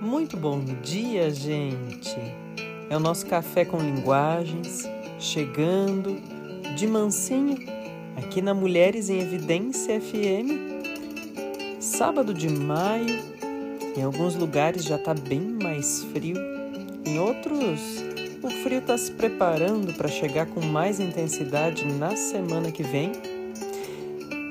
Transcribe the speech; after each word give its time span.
Muito 0.00 0.36
bom 0.36 0.62
dia, 0.82 1.30
gente! 1.30 2.16
É 2.90 2.96
o 2.96 3.00
nosso 3.00 3.24
café 3.26 3.64
com 3.64 3.78
linguagens 3.78 4.88
chegando 5.18 6.20
de 6.76 6.86
mansinho 6.86 7.56
aqui 8.16 8.42
na 8.42 8.52
Mulheres 8.52 9.08
em 9.08 9.20
Evidência 9.20 10.00
FM. 10.00 11.80
Sábado 11.80 12.34
de 12.34 12.48
maio, 12.48 13.22
em 13.96 14.02
alguns 14.02 14.34
lugares 14.34 14.84
já 14.84 14.96
está 14.96 15.14
bem 15.14 15.40
mais 15.40 16.02
frio, 16.04 16.36
em 17.06 17.18
outros 17.18 18.02
o 18.42 18.48
frio 18.48 18.78
está 18.78 18.96
se 18.98 19.12
preparando 19.12 19.94
para 19.94 20.08
chegar 20.08 20.46
com 20.46 20.64
mais 20.64 20.98
intensidade 20.98 21.84
na 21.84 22.16
semana 22.16 22.70
que 22.70 22.82
vem. 22.82 23.12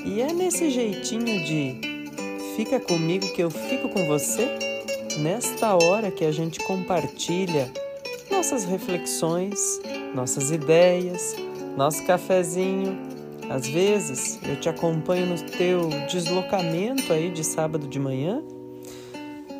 E 0.05 0.21
é 0.21 0.31
nesse 0.31 0.69
jeitinho 0.69 1.43
de 1.43 1.75
fica 2.55 2.79
comigo 2.79 3.27
que 3.33 3.43
eu 3.43 3.49
fico 3.49 3.89
com 3.89 4.05
você 4.07 4.68
nesta 5.17 5.75
hora 5.75 6.11
que 6.11 6.23
a 6.23 6.31
gente 6.31 6.59
compartilha 6.59 7.71
nossas 8.29 8.63
reflexões, 8.65 9.81
nossas 10.13 10.51
ideias, 10.51 11.35
nosso 11.75 12.05
cafezinho. 12.05 12.97
Às 13.49 13.67
vezes 13.67 14.39
eu 14.43 14.59
te 14.59 14.69
acompanho 14.69 15.25
no 15.25 15.41
teu 15.41 15.89
deslocamento 16.09 17.11
aí 17.11 17.31
de 17.31 17.43
sábado 17.43 17.87
de 17.87 17.99
manhã, 17.99 18.43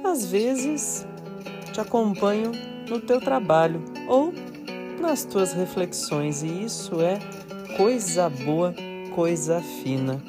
às 0.04 0.26
vezes 0.26 1.06
te 1.74 1.82
acompanho 1.82 2.52
no 2.88 3.00
teu 3.00 3.20
trabalho 3.20 3.84
ou 4.08 4.34
nas 5.00 5.24
tuas 5.24 5.54
reflexões, 5.54 6.44
e 6.44 6.64
isso 6.64 7.02
é 7.02 7.20
coisa 7.78 8.30
boa, 8.30 8.76
coisa 9.16 9.62
fina. 9.82 10.22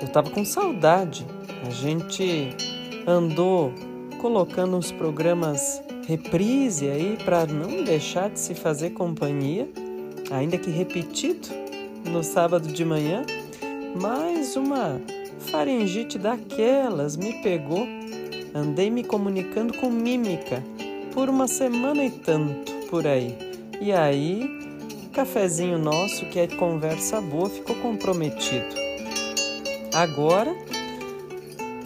Eu 0.00 0.06
estava 0.06 0.30
com 0.30 0.44
saudade, 0.44 1.26
a 1.66 1.70
gente 1.70 2.54
andou 3.06 3.72
colocando 4.18 4.76
uns 4.76 4.90
programas 4.92 5.82
reprise 6.06 6.88
aí 6.88 7.16
para 7.24 7.46
não 7.46 7.84
deixar 7.84 8.30
de 8.30 8.40
se 8.40 8.54
fazer 8.54 8.90
companhia, 8.90 9.68
ainda 10.30 10.58
que 10.58 10.70
repetido 10.70 11.48
no 12.04 12.22
sábado 12.22 12.68
de 12.68 12.84
manhã, 12.84 13.24
mais 14.00 14.56
uma 14.56 15.00
faringite 15.38 16.18
daquelas 16.18 17.16
me 17.16 17.42
pegou. 17.42 17.86
Andei 18.54 18.90
me 18.90 19.04
comunicando 19.04 19.74
com 19.74 19.90
mímica 19.90 20.64
por 21.12 21.28
uma 21.28 21.46
semana 21.46 22.04
e 22.04 22.10
tanto 22.10 22.72
por 22.88 23.06
aí. 23.06 23.36
E 23.80 23.92
aí, 23.92 24.50
cafezinho 25.12 25.78
nosso, 25.78 26.26
que 26.26 26.40
é 26.40 26.46
conversa 26.46 27.20
boa, 27.20 27.48
ficou 27.48 27.76
comprometido. 27.76 28.74
Agora, 29.94 30.54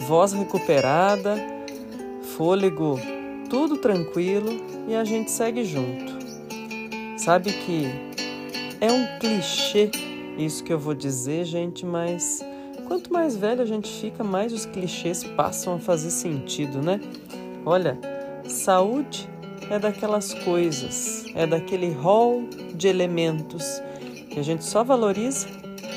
voz 0.07 0.33
recuperada, 0.33 1.52
fôlego, 2.35 2.99
tudo 3.49 3.77
tranquilo 3.77 4.51
e 4.87 4.95
a 4.95 5.03
gente 5.03 5.29
segue 5.31 5.63
junto. 5.63 6.13
Sabe 7.17 7.51
que 7.53 7.85
é 8.81 8.91
um 8.91 9.19
clichê 9.19 9.91
isso 10.37 10.63
que 10.63 10.73
eu 10.73 10.79
vou 10.79 10.95
dizer, 10.95 11.45
gente, 11.45 11.85
mas 11.85 12.43
quanto 12.87 13.13
mais 13.13 13.35
velho 13.35 13.61
a 13.61 13.65
gente 13.65 13.87
fica, 13.87 14.23
mais 14.23 14.51
os 14.51 14.65
clichês 14.65 15.23
passam 15.23 15.75
a 15.75 15.79
fazer 15.79 16.09
sentido, 16.09 16.81
né? 16.81 16.99
Olha, 17.65 17.99
saúde 18.45 19.29
é 19.69 19.77
daquelas 19.77 20.33
coisas, 20.33 21.25
é 21.35 21.45
daquele 21.45 21.91
rol 21.91 22.43
de 22.73 22.87
elementos 22.87 23.81
que 24.29 24.39
a 24.39 24.43
gente 24.43 24.65
só 24.65 24.83
valoriza 24.83 25.47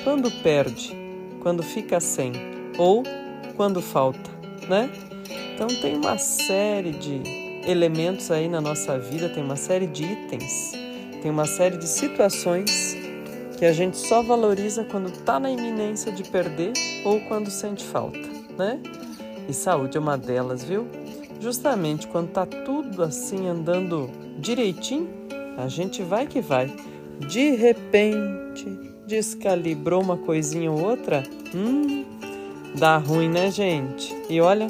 quando 0.05 0.31
perde, 0.42 0.95
quando 1.41 1.62
fica 1.62 1.98
sem 1.98 2.33
ou 2.77 3.03
quando 3.57 3.81
falta, 3.81 4.31
né? 4.69 4.91
Então 5.56 5.68
tem 5.68 5.96
uma 5.96 6.18
série 6.18 6.90
de 6.90 7.22
elementos 7.66 8.30
aí 8.30 8.46
na 8.46 8.60
nossa 8.60 8.98
vida, 8.98 9.26
tem 9.26 9.42
uma 9.42 9.56
série 9.56 9.86
de 9.86 10.04
itens, 10.04 10.72
tem 11.22 11.30
uma 11.30 11.46
série 11.46 11.78
de 11.78 11.88
situações 11.88 12.94
que 13.56 13.64
a 13.64 13.72
gente 13.72 13.96
só 13.96 14.20
valoriza 14.20 14.84
quando 14.84 15.08
está 15.08 15.40
na 15.40 15.50
iminência 15.50 16.12
de 16.12 16.24
perder 16.24 16.74
ou 17.06 17.20
quando 17.22 17.50
sente 17.50 17.83
falta, 17.83 18.18
né? 18.58 18.78
E 19.48 19.55
saúde 19.55 19.96
é 19.96 20.00
uma 20.00 20.18
delas, 20.18 20.62
viu? 20.62 20.86
Justamente 21.40 22.06
quando 22.06 22.33
tá 22.33 22.45
tudo 22.45 23.02
assim 23.02 23.48
andando 23.48 24.11
direitinho, 24.39 25.08
a 25.56 25.68
gente 25.68 26.02
vai 26.02 26.27
que 26.27 26.42
vai. 26.42 26.70
De 27.30 27.52
repente, 27.56 28.66
descalibrou 29.06 30.02
uma 30.02 30.18
coisinha 30.18 30.70
ou 30.70 30.84
outra, 30.84 31.22
hum, 31.55 32.05
dá 32.74 32.98
ruim, 32.98 33.30
né, 33.30 33.50
gente? 33.50 34.14
E 34.28 34.39
olha, 34.39 34.66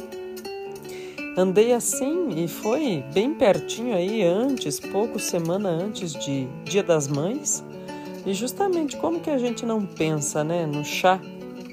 Andei 1.36 1.74
assim 1.74 2.30
e 2.42 2.48
foi 2.48 3.04
bem 3.12 3.34
pertinho 3.34 3.94
aí 3.94 4.22
antes, 4.24 4.80
pouco 4.80 5.18
semana 5.18 5.68
antes 5.68 6.14
de 6.14 6.48
Dia 6.64 6.82
das 6.82 7.06
Mães. 7.06 7.62
E 8.24 8.32
justamente 8.32 8.96
como 8.96 9.20
que 9.20 9.28
a 9.28 9.36
gente 9.36 9.66
não 9.66 9.84
pensa, 9.84 10.42
né, 10.42 10.64
no 10.64 10.82
chá 10.82 11.20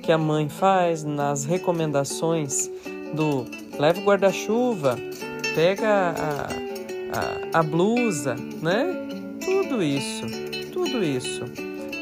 que 0.04 0.12
a 0.12 0.18
mãe 0.18 0.50
faz, 0.50 1.06
nas 1.06 1.46
recomendações 1.46 2.70
do 3.14 3.46
leva 3.80 4.02
o 4.02 4.04
guarda-chuva, 4.04 4.98
pega 5.56 5.88
a, 5.88 7.58
a, 7.58 7.60
a 7.60 7.64
blusa, 7.64 8.36
né? 8.62 8.86
Tudo 9.40 9.82
isso, 9.82 10.26
tudo 10.74 11.02
isso. 11.02 11.44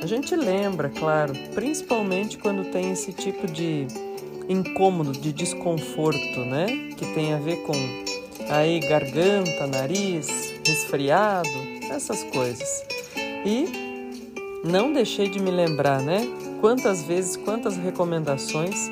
A 0.01 0.07
gente 0.07 0.35
lembra, 0.35 0.89
claro, 0.89 1.33
principalmente 1.53 2.39
quando 2.39 2.71
tem 2.71 2.91
esse 2.91 3.13
tipo 3.13 3.45
de 3.45 3.85
incômodo, 4.49 5.11
de 5.11 5.31
desconforto, 5.31 6.39
né? 6.41 6.65
Que 6.97 7.05
tem 7.13 7.33
a 7.33 7.37
ver 7.37 7.57
com 7.63 7.73
aí 8.49 8.79
garganta, 8.79 9.67
nariz, 9.67 10.53
resfriado, 10.65 11.49
essas 11.89 12.23
coisas. 12.25 12.83
E 13.45 13.91
não 14.63 14.93
deixei 14.93 15.29
de 15.29 15.39
me 15.39 15.51
lembrar, 15.51 16.01
né? 16.01 16.27
Quantas 16.59 17.03
vezes, 17.03 17.35
quantas 17.37 17.77
recomendações. 17.77 18.89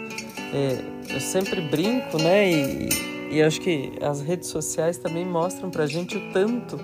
É, 0.53 1.13
eu 1.13 1.19
sempre 1.19 1.61
brinco, 1.61 2.17
né? 2.17 2.51
E, 2.51 2.89
e 3.31 3.41
acho 3.41 3.61
que 3.61 3.93
as 4.01 4.21
redes 4.21 4.49
sociais 4.49 4.97
também 4.97 5.25
mostram 5.25 5.69
pra 5.69 5.85
gente 5.85 6.17
o 6.17 6.31
tanto 6.33 6.79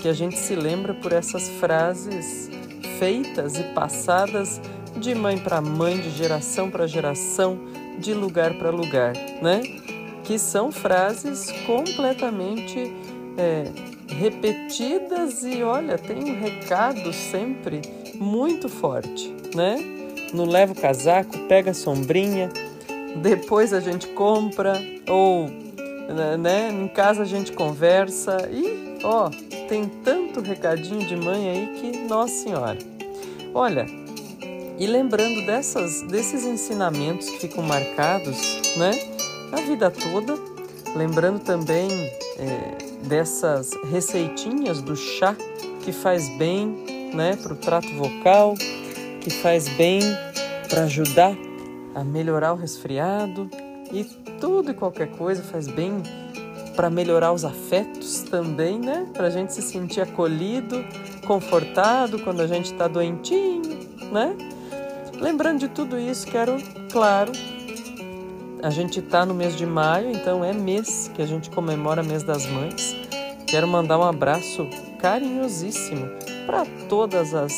que 0.00 0.08
a 0.08 0.12
gente 0.12 0.38
se 0.38 0.54
lembra 0.54 0.94
por 0.94 1.12
essas 1.12 1.48
frases 1.60 2.50
feitas 2.98 3.58
e 3.58 3.62
passadas 3.74 4.60
de 4.96 5.14
mãe 5.14 5.38
para 5.38 5.60
mãe, 5.60 6.00
de 6.00 6.10
geração 6.10 6.70
para 6.70 6.86
geração, 6.86 7.58
de 7.98 8.14
lugar 8.14 8.54
para 8.54 8.70
lugar, 8.70 9.14
né? 9.40 9.62
Que 10.24 10.38
são 10.38 10.70
frases 10.70 11.50
completamente 11.66 12.92
é, 13.36 13.64
repetidas 14.08 15.42
e 15.42 15.62
olha, 15.62 15.98
tem 15.98 16.24
um 16.24 16.40
recado 16.40 17.12
sempre 17.12 17.82
muito 18.14 18.68
forte, 18.68 19.34
né? 19.54 19.76
Não 20.32 20.44
leva 20.44 20.72
o 20.72 20.76
casaco, 20.76 21.36
pega 21.48 21.72
a 21.72 21.74
sombrinha, 21.74 22.50
depois 23.16 23.72
a 23.72 23.80
gente 23.80 24.06
compra 24.08 24.80
ou 25.08 25.50
né, 26.38 26.70
em 26.70 26.88
casa 26.88 27.22
a 27.22 27.26
gente 27.26 27.52
conversa 27.52 28.48
e 28.50 28.98
ó, 29.04 29.30
tem 29.68 29.86
tanto 30.04 30.40
recadinho 30.40 31.06
de 31.06 31.16
mãe 31.16 31.48
aí 31.48 31.66
que 31.80 31.98
nossa 32.08 32.34
senhora. 32.34 32.78
Olha, 33.54 33.86
e 34.82 34.86
lembrando 34.88 35.46
dessas, 35.46 36.02
desses 36.02 36.44
ensinamentos 36.44 37.30
que 37.30 37.38
ficam 37.38 37.62
marcados 37.62 38.36
né, 38.76 38.90
a 39.52 39.60
vida 39.60 39.88
toda, 39.92 40.34
lembrando 40.96 41.38
também 41.38 41.88
é, 42.36 42.78
dessas 43.06 43.70
receitinhas 43.92 44.82
do 44.82 44.96
chá 44.96 45.36
que 45.84 45.92
faz 45.92 46.28
bem 46.36 47.12
né, 47.14 47.36
para 47.36 47.52
o 47.52 47.56
trato 47.56 47.86
vocal, 47.94 48.54
que 49.20 49.30
faz 49.30 49.68
bem 49.68 50.00
para 50.68 50.82
ajudar 50.82 51.36
a 51.94 52.02
melhorar 52.02 52.52
o 52.52 52.56
resfriado 52.56 53.48
e 53.92 54.02
tudo 54.40 54.72
e 54.72 54.74
qualquer 54.74 55.12
coisa 55.12 55.44
faz 55.44 55.68
bem 55.68 56.02
para 56.74 56.90
melhorar 56.90 57.32
os 57.32 57.44
afetos 57.44 58.22
também, 58.22 58.80
né? 58.80 59.06
Para 59.12 59.26
a 59.26 59.30
gente 59.30 59.52
se 59.52 59.62
sentir 59.62 60.00
acolhido, 60.00 60.84
confortado 61.26 62.18
quando 62.24 62.40
a 62.40 62.46
gente 62.48 62.72
está 62.72 62.88
doentinho, 62.88 63.78
né? 64.10 64.34
Lembrando 65.22 65.60
de 65.60 65.68
tudo 65.68 66.00
isso, 66.00 66.26
quero, 66.26 66.56
claro, 66.90 67.30
a 68.60 68.70
gente 68.70 68.98
está 68.98 69.24
no 69.24 69.32
mês 69.32 69.56
de 69.56 69.64
maio, 69.64 70.10
então 70.10 70.44
é 70.44 70.52
mês 70.52 71.08
que 71.14 71.22
a 71.22 71.26
gente 71.26 71.48
comemora 71.48 72.02
mês 72.02 72.24
das 72.24 72.44
mães. 72.44 72.96
Quero 73.46 73.68
mandar 73.68 74.00
um 74.00 74.02
abraço 74.02 74.68
carinhosíssimo 74.98 76.08
para 76.44 76.66
todas 76.88 77.34
as 77.34 77.54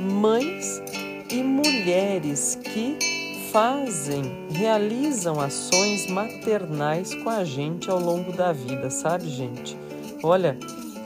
mães 0.00 0.80
e 1.28 1.42
mulheres 1.42 2.56
que 2.62 2.96
fazem, 3.50 4.46
realizam 4.52 5.40
ações 5.40 6.08
maternais 6.08 7.12
com 7.12 7.28
a 7.28 7.42
gente 7.42 7.90
ao 7.90 7.98
longo 7.98 8.30
da 8.32 8.52
vida, 8.52 8.88
sabe, 8.88 9.28
gente? 9.28 9.76
Olha, 10.22 10.56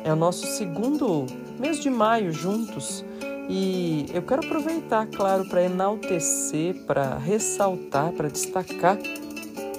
é 0.05 0.13
o 0.13 0.17
nosso 0.17 0.47
segundo 0.49 1.25
mês 1.59 1.81
de 1.81 1.89
maio 1.89 2.31
juntos 2.31 3.03
e 3.49 4.07
eu 4.13 4.23
quero 4.23 4.45
aproveitar, 4.45 5.07
claro, 5.07 5.45
para 5.47 5.63
enaltecer, 5.63 6.75
para 6.87 7.19
ressaltar, 7.19 8.13
para 8.13 8.29
destacar 8.29 8.99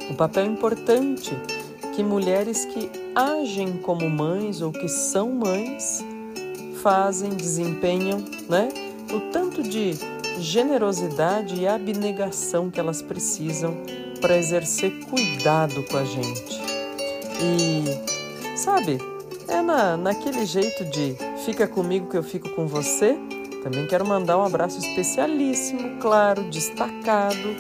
o 0.10 0.14
papel 0.14 0.46
importante 0.46 1.36
que 1.96 2.04
mulheres 2.04 2.66
que 2.66 2.92
agem 3.16 3.78
como 3.78 4.10
mães 4.10 4.62
ou 4.62 4.72
que 4.72 4.88
são 4.88 5.32
mães 5.32 6.04
fazem, 6.84 7.32
desempenham, 7.32 8.24
né? 8.48 8.70
O 9.12 9.32
tanto 9.32 9.64
de 9.64 9.94
generosidade 10.40 11.56
e 11.56 11.68
abnegação 11.68 12.70
que 12.70 12.80
elas 12.80 13.02
precisam 13.02 13.76
para 14.22 14.38
exercer 14.38 14.92
cuidado 15.06 15.84
com 15.84 15.98
a 15.98 16.04
gente. 16.04 16.62
E, 17.42 18.58
sabe, 18.58 18.98
é 19.48 19.62
na, 19.62 19.96
naquele 19.98 20.46
jeito 20.46 20.84
de 20.86 21.16
fica 21.46 21.68
comigo 21.68 22.10
que 22.10 22.18
eu 22.18 22.24
fico 22.24 22.50
com 22.50 22.68
você. 22.68 23.18
Também 23.66 23.88
quero 23.88 24.06
mandar 24.06 24.38
um 24.38 24.44
abraço 24.44 24.78
especialíssimo, 24.78 25.98
claro, 26.00 26.44
destacado 26.52 27.56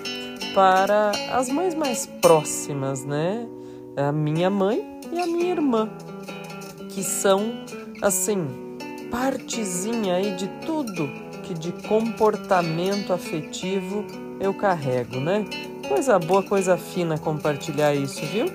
para 0.53 1.09
as 1.33 1.49
mães 1.49 1.73
mais 1.73 2.05
próximas, 2.05 3.03
né? 3.03 3.47
A 3.97 4.11
minha 4.11 4.47
mãe 4.47 4.99
e 5.11 5.19
a 5.19 5.25
minha 5.25 5.53
irmã, 5.53 5.89
que 6.89 7.01
são, 7.01 7.55
assim, 8.03 8.45
partezinha 9.09 10.17
aí 10.17 10.35
de 10.35 10.47
tudo 10.63 11.09
que 11.41 11.55
de 11.55 11.71
comportamento 11.87 13.11
afetivo 13.11 14.05
eu 14.39 14.53
carrego, 14.53 15.19
né? 15.19 15.43
Coisa 15.87 16.19
boa, 16.19 16.43
coisa 16.43 16.77
fina 16.77 17.17
compartilhar 17.17 17.95
isso, 17.95 18.23
viu? 18.27 18.45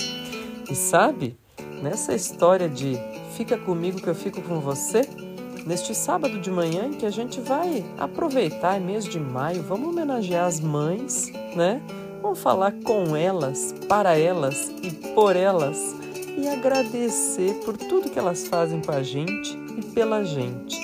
E 0.70 0.74
sabe, 0.76 1.36
nessa 1.82 2.14
história 2.14 2.68
de 2.68 2.96
fica 3.36 3.58
comigo 3.58 4.00
que 4.00 4.06
eu 4.06 4.14
fico 4.14 4.40
com 4.40 4.60
você, 4.60 5.00
neste 5.66 5.94
sábado 5.94 6.40
de 6.40 6.50
manhã 6.50 6.86
em 6.86 6.92
que 6.92 7.06
a 7.06 7.10
gente 7.10 7.40
vai 7.40 7.84
aproveitar, 7.98 8.76
é 8.76 8.80
mês 8.80 9.04
de 9.04 9.18
maio, 9.18 9.62
vamos 9.62 9.88
homenagear 9.88 10.46
as 10.46 10.60
mães, 10.60 11.30
né? 11.54 11.80
Vamos 12.22 12.40
falar 12.40 12.72
com 12.84 13.16
elas, 13.16 13.74
para 13.88 14.16
elas 14.16 14.72
e 14.82 14.90
por 14.90 15.36
elas 15.36 15.94
e 16.36 16.48
agradecer 16.48 17.54
por 17.64 17.76
tudo 17.76 18.10
que 18.10 18.18
elas 18.18 18.46
fazem 18.46 18.80
com 18.80 18.92
a 18.92 19.02
gente 19.02 19.58
e 19.76 19.82
pela 19.82 20.24
gente. 20.24 20.78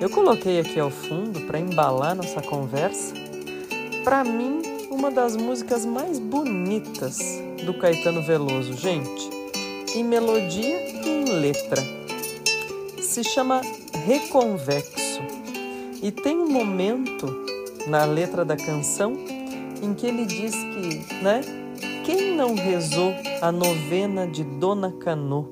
Eu 0.00 0.08
coloquei 0.08 0.60
aqui 0.60 0.78
ao 0.78 0.90
fundo 0.90 1.40
para 1.42 1.58
embalar 1.58 2.14
nossa 2.14 2.40
conversa, 2.40 3.14
para 4.04 4.22
mim, 4.24 4.62
uma 4.90 5.10
das 5.10 5.36
músicas 5.36 5.84
mais 5.84 6.18
bonitas 6.18 7.18
do 7.64 7.74
Caetano 7.74 8.22
Veloso, 8.22 8.72
gente, 8.74 9.28
em 9.94 10.04
melodia 10.04 10.78
e 11.04 11.08
em 11.08 11.40
letra. 11.40 11.97
Se 13.18 13.24
chama 13.24 13.62
Reconvexo 14.06 15.20
e 16.00 16.12
tem 16.12 16.38
um 16.38 16.48
momento 16.48 17.26
na 17.88 18.04
letra 18.04 18.44
da 18.44 18.56
canção 18.56 19.12
em 19.82 19.92
que 19.92 20.06
ele 20.06 20.24
diz 20.24 20.54
que, 20.54 21.20
né, 21.20 21.40
quem 22.04 22.36
não 22.36 22.54
rezou 22.54 23.12
a 23.42 23.50
novena 23.50 24.24
de 24.24 24.44
Dona 24.44 24.92
Canô 25.00 25.48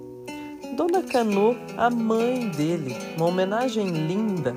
Dona 0.76 1.02
Cano, 1.02 1.56
a 1.76 1.90
mãe 1.90 2.50
dele, 2.50 2.96
uma 3.16 3.26
homenagem 3.26 3.88
linda. 3.88 4.54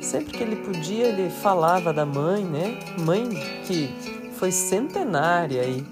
Sempre 0.00 0.36
que 0.36 0.42
ele 0.42 0.56
podia, 0.56 1.06
ele 1.06 1.30
falava 1.30 1.92
da 1.92 2.04
mãe, 2.04 2.42
né? 2.44 2.80
Mãe 2.98 3.28
que 3.68 3.88
foi 4.32 4.50
centenária 4.50 5.62
e, 5.62 5.84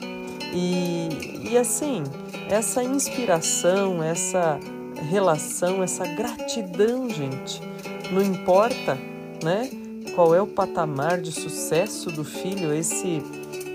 e, 0.53 1.51
e 1.53 1.57
assim, 1.57 2.03
essa 2.51 2.83
inspiração, 2.83 4.03
essa 4.03 4.59
relação, 5.03 5.83
essa 5.83 6.07
gratidão, 6.07 7.09
gente, 7.09 7.61
não 8.11 8.23
importa, 8.23 8.99
né? 9.43 9.71
Qual 10.15 10.35
é 10.35 10.41
o 10.41 10.47
patamar 10.47 11.21
de 11.21 11.33
sucesso 11.33 12.11
do 12.11 12.25
filho, 12.25 12.73
esse 12.73 13.23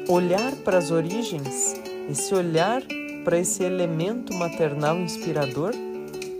olhar 0.07 0.53
para 0.57 0.77
as 0.77 0.91
origens, 0.91 1.75
esse 2.09 2.33
olhar 2.33 2.81
para 3.23 3.37
esse 3.37 3.63
elemento 3.63 4.33
maternal 4.33 4.97
inspirador 4.97 5.73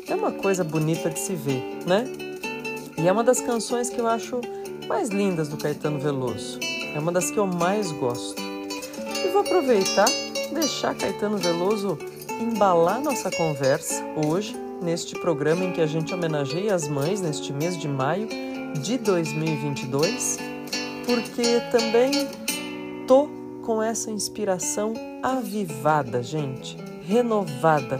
é 0.07 0.15
uma 0.15 0.31
coisa 0.31 0.63
bonita 0.63 1.09
de 1.09 1.19
se 1.19 1.35
ver, 1.35 1.61
né? 1.85 2.05
E 2.97 3.07
é 3.07 3.11
uma 3.11 3.23
das 3.23 3.39
canções 3.39 3.89
que 3.89 3.99
eu 3.99 4.07
acho 4.07 4.41
mais 4.87 5.09
lindas 5.09 5.47
do 5.47 5.57
Caetano 5.57 5.99
Veloso. 5.99 6.59
É 6.93 6.99
uma 6.99 7.11
das 7.11 7.31
que 7.31 7.37
eu 7.37 7.47
mais 7.47 7.91
gosto. 7.91 8.41
E 8.41 9.29
vou 9.29 9.41
aproveitar, 9.41 10.09
deixar 10.51 10.95
Caetano 10.95 11.37
Veloso 11.37 11.97
embalar 12.41 13.01
nossa 13.01 13.31
conversa 13.31 14.03
hoje, 14.25 14.55
neste 14.81 15.17
programa 15.19 15.63
em 15.63 15.71
que 15.71 15.81
a 15.81 15.85
gente 15.85 16.13
homenageia 16.13 16.73
as 16.73 16.87
mães 16.87 17.21
neste 17.21 17.53
mês 17.53 17.77
de 17.77 17.87
maio 17.87 18.27
de 18.81 18.97
2022, 18.97 20.39
porque 21.05 21.61
também 21.71 22.11
tô 23.07 23.29
com 23.61 23.81
essa 23.81 24.09
inspiração 24.09 24.93
avivada, 25.21 26.23
gente, 26.23 26.77
renovada 27.03 27.99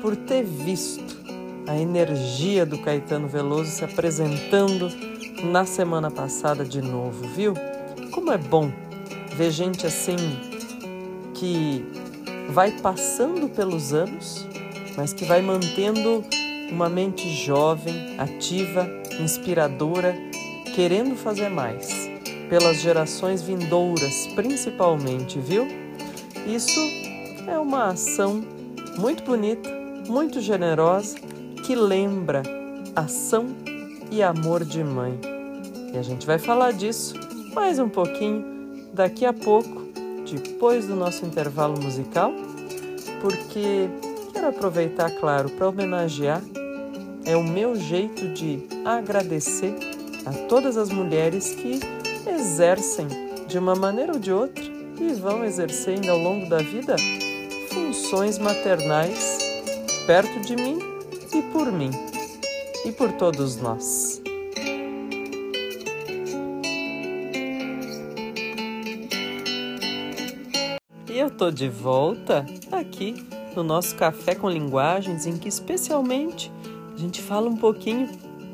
por 0.00 0.14
ter 0.14 0.44
visto 0.44 1.22
a 1.66 1.76
energia 1.76 2.64
do 2.64 2.78
Caetano 2.78 3.28
Veloso 3.28 3.70
se 3.70 3.84
apresentando 3.84 4.88
na 5.44 5.64
semana 5.64 6.10
passada 6.10 6.64
de 6.64 6.80
novo, 6.80 7.26
viu? 7.28 7.54
Como 8.12 8.30
é 8.30 8.38
bom 8.38 8.70
ver 9.34 9.50
gente 9.50 9.86
assim 9.86 10.16
que 11.34 11.84
vai 12.50 12.70
passando 12.70 13.48
pelos 13.48 13.92
anos, 13.92 14.46
mas 14.96 15.12
que 15.12 15.24
vai 15.24 15.42
mantendo 15.42 16.24
uma 16.70 16.88
mente 16.88 17.28
jovem, 17.28 18.16
ativa, 18.18 18.88
inspiradora, 19.20 20.14
querendo 20.74 21.16
fazer 21.16 21.48
mais, 21.48 22.10
pelas 22.48 22.80
gerações 22.80 23.42
vindouras 23.42 24.26
principalmente, 24.34 25.38
viu? 25.38 25.66
Isso 26.46 26.80
é 27.46 27.58
uma 27.58 27.88
ação 27.88 28.42
muito 28.98 29.22
bonita, 29.22 29.68
muito 30.08 30.40
generosa 30.40 31.16
que 31.64 31.74
lembra 31.74 32.42
ação 32.96 33.46
e 34.10 34.22
amor 34.22 34.64
de 34.64 34.82
mãe. 34.82 35.18
E 35.92 35.98
a 35.98 36.02
gente 36.02 36.26
vai 36.26 36.38
falar 36.38 36.72
disso 36.72 37.14
mais 37.54 37.78
um 37.78 37.88
pouquinho 37.88 38.44
daqui 38.92 39.24
a 39.24 39.32
pouco, 39.32 39.82
depois 40.30 40.86
do 40.86 40.96
nosso 40.96 41.24
intervalo 41.24 41.80
musical, 41.80 42.32
porque 43.20 43.88
quero 44.32 44.48
aproveitar, 44.48 45.10
claro, 45.10 45.50
para 45.50 45.68
homenagear. 45.68 46.42
É 47.24 47.36
o 47.36 47.44
meu 47.44 47.76
jeito 47.76 48.28
de 48.28 48.66
agradecer 48.84 49.74
a 50.26 50.32
todas 50.48 50.76
as 50.76 50.90
mulheres 50.90 51.54
que 51.54 51.80
exercem 52.28 53.06
de 53.46 53.58
uma 53.58 53.74
maneira 53.74 54.12
ou 54.12 54.18
de 54.18 54.32
outra 54.32 54.64
e 55.00 55.12
vão 55.14 55.44
exercendo 55.44 56.08
ao 56.10 56.18
longo 56.18 56.48
da 56.48 56.58
vida 56.58 56.96
funções 57.68 58.38
maternais 58.38 59.38
perto 60.06 60.40
de 60.40 60.56
mim 60.56 60.78
e 61.34 61.42
por 61.52 61.70
mim 61.70 61.90
e 62.84 62.92
por 62.92 63.12
todos 63.12 63.56
nós. 63.56 64.20
E 71.08 71.18
eu 71.18 71.30
tô 71.30 71.50
de 71.50 71.68
volta 71.68 72.44
aqui 72.70 73.41
no 73.54 73.62
nosso 73.62 73.94
Café 73.96 74.34
com 74.34 74.48
Linguagens, 74.48 75.26
em 75.26 75.36
que 75.36 75.48
especialmente 75.48 76.52
a 76.94 76.98
gente 76.98 77.20
fala 77.20 77.48
um 77.48 77.56
pouquinho 77.56 78.08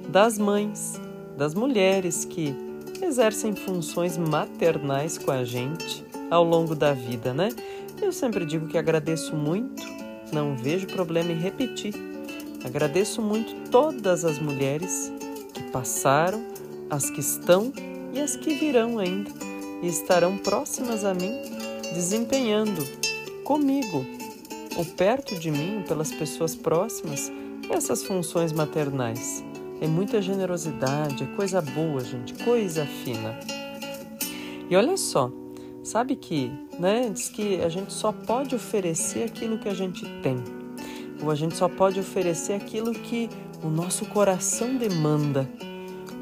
das 0.09 0.38
mães, 0.38 1.00
das 1.37 1.55
mulheres 1.55 2.25
que 2.25 2.55
exercem 3.02 3.55
funções 3.55 4.17
maternais 4.17 5.19
com 5.19 5.31
a 5.31 5.45
gente 5.45 6.05
ao 6.31 6.45
longo 6.45 6.75
da 6.75 6.93
vida, 6.93 7.33
né? 7.33 7.49
Eu 8.00 8.12
sempre 8.12 8.45
digo 8.45 8.67
que 8.67 8.78
agradeço 8.78 9.35
muito, 9.35 9.83
não 10.33 10.57
vejo 10.57 10.87
problema 10.87 11.33
em 11.33 11.38
repetir 11.38 12.09
Agradeço 12.64 13.23
muito 13.23 13.71
todas 13.71 14.25
as 14.25 14.38
mulheres 14.38 15.12
que 15.55 15.62
passaram, 15.71 16.45
as 16.90 17.09
que 17.09 17.21
estão 17.21 17.73
e 18.12 18.21
as 18.21 18.37
que 18.37 18.55
virão 18.55 18.99
ainda 18.99 19.31
e 19.83 19.87
estarão 19.87 20.37
próximas 20.37 21.05
a 21.05 21.14
mim, 21.14 21.33
desempenhando 21.95 22.85
comigo 23.45 24.05
ou 24.78 24.85
perto 24.85 25.35
de 25.35 25.50
mim, 25.50 25.85
pelas 25.87 26.11
pessoas 26.11 26.54
próximas, 26.54 27.30
essas 27.68 28.02
funções 28.02 28.52
maternais. 28.52 29.44
É 29.80 29.87
muita 29.87 30.23
generosidade, 30.23 31.25
é 31.25 31.37
coisa 31.37 31.61
boa, 31.61 32.00
gente, 32.00 32.32
coisa 32.42 32.87
fina. 32.87 33.38
E 34.70 34.75
olha 34.75 34.97
só, 34.97 35.30
sabe 35.82 36.16
que, 36.16 36.50
né, 36.78 37.11
diz 37.12 37.28
que 37.28 37.61
a 37.61 37.68
gente 37.68 37.92
só 37.92 38.12
pode 38.12 38.54
oferecer 38.54 39.25
aquilo 39.25 39.58
que 39.58 39.68
a 39.68 39.75
gente 39.75 40.06
tem 40.23 40.37
ou 41.23 41.30
a 41.30 41.35
gente 41.35 41.56
só 41.56 41.68
pode 41.68 41.99
oferecer 41.99 42.54
aquilo 42.54 42.92
que 42.92 43.28
o 43.62 43.68
nosso 43.68 44.04
coração 44.06 44.76
demanda. 44.76 45.49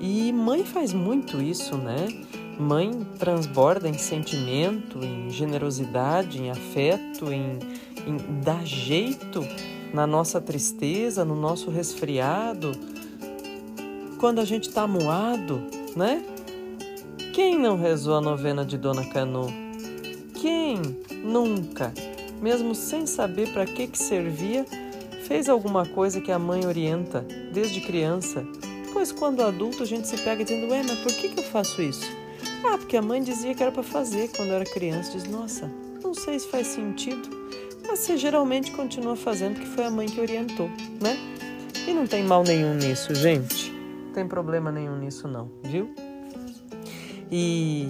E 0.01 0.33
mãe 0.33 0.65
faz 0.65 0.93
muito 0.93 1.41
isso, 1.41 1.77
né? 1.77 2.07
Mãe 2.59 2.91
transborda 3.19 3.89
em 3.89 3.99
sentimento, 3.99 4.99
em 5.05 5.29
generosidade, 5.29 6.41
em 6.41 6.51
afeto, 6.51 7.31
em, 7.31 7.59
em 8.07 8.41
dar 8.41 8.65
jeito 8.65 9.41
na 9.93 10.07
nossa 10.07 10.41
tristeza, 10.41 11.25
no 11.25 11.35
nosso 11.35 11.71
resfriado. 11.71 12.73
Quando 14.19 14.41
a 14.41 14.45
gente 14.45 14.69
está 14.69 14.87
moado, 14.87 15.63
né? 15.95 16.25
Quem 17.33 17.59
não 17.59 17.77
rezou 17.77 18.15
a 18.15 18.21
novena 18.21 18.65
de 18.65 18.79
Dona 18.79 19.05
Canu? 19.05 19.47
Quem 20.41 20.81
nunca 21.23 21.93
mesmo 22.41 22.75
sem 22.75 23.07
saber 23.07 23.53
para 23.53 23.65
que, 23.65 23.87
que 23.87 23.99
servia, 23.99 24.65
fez 25.25 25.49
alguma 25.49 25.87
coisa 25.87 26.21
que 26.21 26.31
a 26.31 26.39
mãe 26.39 26.67
orienta 26.67 27.21
desde 27.53 27.81
criança. 27.81 28.47
Pois 28.93 29.13
quando 29.13 29.43
adulto 29.43 29.83
a 29.83 29.87
gente 29.87 30.09
se 30.09 30.17
pega 30.19 30.45
dizendo, 30.45 30.71
ué, 30.71 30.83
mas 30.83 30.99
por 31.01 31.13
que, 31.13 31.29
que 31.29 31.41
eu 31.41 31.45
faço 31.45 31.83
isso? 31.83 32.07
Ah, 32.65 32.79
porque 32.79 32.97
a 32.97 33.03
mãe 33.03 33.23
dizia 33.23 33.55
que 33.55 33.63
era 33.63 33.73
para 33.73 33.83
fazer 33.83 34.31
quando 34.35 34.49
eu 34.49 34.57
era 34.57 34.65
criança. 34.65 35.13
Diz, 35.13 35.25
nossa, 35.25 35.71
não 36.03 36.15
sei 36.15 36.39
se 36.39 36.49
faz 36.49 36.67
sentido, 36.69 37.29
você 37.97 38.17
geralmente 38.17 38.71
continua 38.73 39.17
fazendo 39.17 39.55
porque 39.55 39.67
foi 39.69 39.85
a 39.85 39.91
mãe 39.91 40.07
que 40.07 40.21
orientou, 40.21 40.69
né? 41.01 41.17
E 41.87 41.93
não 41.93 42.07
tem 42.07 42.25
mal 42.25 42.43
nenhum 42.43 42.75
nisso, 42.75 43.15
gente. 43.15 43.73
Não 44.07 44.13
tem 44.13 44.29
problema 44.29 44.71
nenhum 44.71 44.97
nisso 44.99 45.27
não, 45.27 45.51
viu? 45.63 45.91
E 47.31 47.89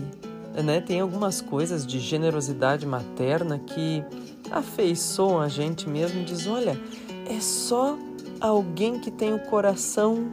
né, 0.64 0.80
tem 0.80 1.00
algumas 1.00 1.40
coisas 1.40 1.86
de 1.86 1.98
generosidade 1.98 2.86
materna 2.86 3.58
que 3.58 4.02
afeiçoam 4.50 5.40
a 5.40 5.48
gente 5.48 5.88
mesmo, 5.88 6.24
diz, 6.24 6.46
olha, 6.46 6.80
é 7.28 7.40
só 7.40 7.98
alguém 8.40 8.98
que 8.98 9.10
tem 9.10 9.34
o 9.34 9.38
coração 9.40 10.30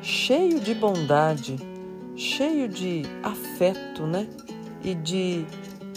cheio 0.00 0.58
de 0.58 0.74
bondade, 0.74 1.56
cheio 2.16 2.68
de 2.68 3.02
afeto, 3.22 4.06
né? 4.06 4.26
E 4.82 4.94
de 4.94 5.44